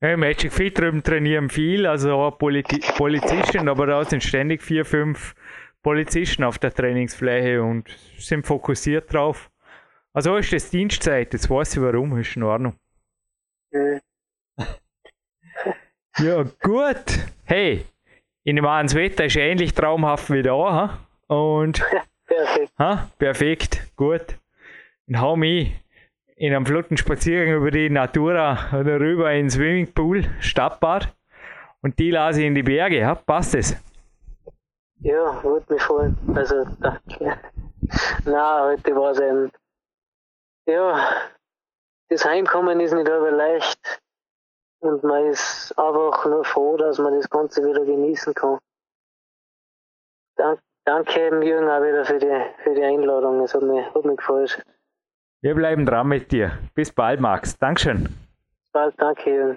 Ja, 0.02 0.16
Magic 0.16 0.52
Fit 0.52 0.78
drüben 0.78 1.02
trainieren 1.02 1.48
viel, 1.48 1.86
also 1.86 2.12
auch 2.12 2.38
Politi 2.38 2.80
Polizisten, 2.96 3.68
aber 3.68 3.86
da 3.86 4.04
sind 4.04 4.22
ständig 4.22 4.62
vier, 4.62 4.84
fünf 4.84 5.34
Polizisten 5.82 6.44
auf 6.44 6.58
der 6.58 6.72
Trainingsfläche 6.72 7.62
und 7.62 7.88
sind 8.18 8.46
fokussiert 8.46 9.12
drauf. 9.12 9.50
Also 10.12 10.36
ist 10.36 10.52
das 10.52 10.68
Dienstzeit, 10.70 11.32
jetzt 11.32 11.48
weiß 11.48 11.76
ich 11.76 11.82
warum, 11.82 12.18
ist 12.18 12.36
in 12.36 12.42
Ordnung. 12.42 12.74
Mhm. 13.72 14.00
Ja, 16.18 16.42
gut. 16.62 17.04
Hey, 17.44 17.84
ich 18.42 18.54
nehme 18.54 18.70
an, 18.70 18.86
das 18.86 18.94
Wetter 18.94 19.26
ist 19.26 19.36
ähnlich 19.36 19.74
traumhaft 19.74 20.30
wie 20.30 20.42
da. 20.42 20.52
Ha? 20.72 21.34
Und. 21.34 21.84
perfekt. 22.26 22.72
Ha? 22.78 23.10
Perfekt, 23.18 23.96
gut. 23.96 24.38
Dann 25.06 25.20
hau 25.20 25.36
mich 25.36 25.72
in 26.36 26.54
einem 26.54 26.66
flotten 26.66 26.96
Spaziergang 26.96 27.56
über 27.56 27.70
die 27.70 27.88
Natura 27.88 28.78
oder 28.78 29.00
rüber 29.00 29.32
ins 29.32 29.54
Swimmingpool, 29.54 30.24
Stadtbad. 30.40 31.14
Und 31.82 31.98
die 31.98 32.10
lasse 32.10 32.40
ich 32.40 32.46
in 32.46 32.54
die 32.54 32.62
Berge. 32.62 33.06
Ha? 33.06 33.14
Passt 33.14 33.54
es? 33.54 33.74
Ja, 35.00 35.42
würde 35.42 35.72
mich 35.72 35.82
freuen. 35.82 36.16
Also, 36.34 36.64
danke. 36.80 37.38
Na, 38.24 38.64
heute 38.64 38.94
war 38.96 39.12
es 39.12 39.20
ein. 39.20 39.50
Ja, 40.66 41.10
das 42.08 42.24
Heimkommen 42.24 42.80
ist 42.80 42.92
nicht 42.92 43.08
aber 43.08 43.30
leicht. 43.30 44.00
Und 44.80 45.02
man 45.04 45.26
ist 45.26 45.76
einfach 45.78 46.26
nur 46.26 46.44
froh, 46.44 46.76
dass 46.76 46.98
man 46.98 47.14
das 47.14 47.30
Ganze 47.30 47.64
wieder 47.64 47.84
genießen 47.84 48.34
kann. 48.34 48.58
Dank, 50.36 50.60
danke 50.84 51.44
Jürgen 51.44 51.68
auch 51.68 51.82
wieder 51.82 52.04
für 52.04 52.18
die, 52.18 52.44
für 52.62 52.74
die 52.74 52.82
Einladung. 52.82 53.40
Es 53.40 53.54
hat 53.54 53.62
mich, 53.62 53.86
hat 53.86 54.04
mich 54.04 54.16
gefreut. 54.18 54.62
Wir 55.46 55.54
bleiben 55.54 55.86
dran 55.86 56.08
mit 56.08 56.32
dir. 56.32 56.58
Bis 56.74 56.90
bald, 56.90 57.20
Max. 57.20 57.56
Dankeschön. 57.56 58.02
Bis 58.02 58.72
bald, 58.72 58.94
danke 58.98 59.56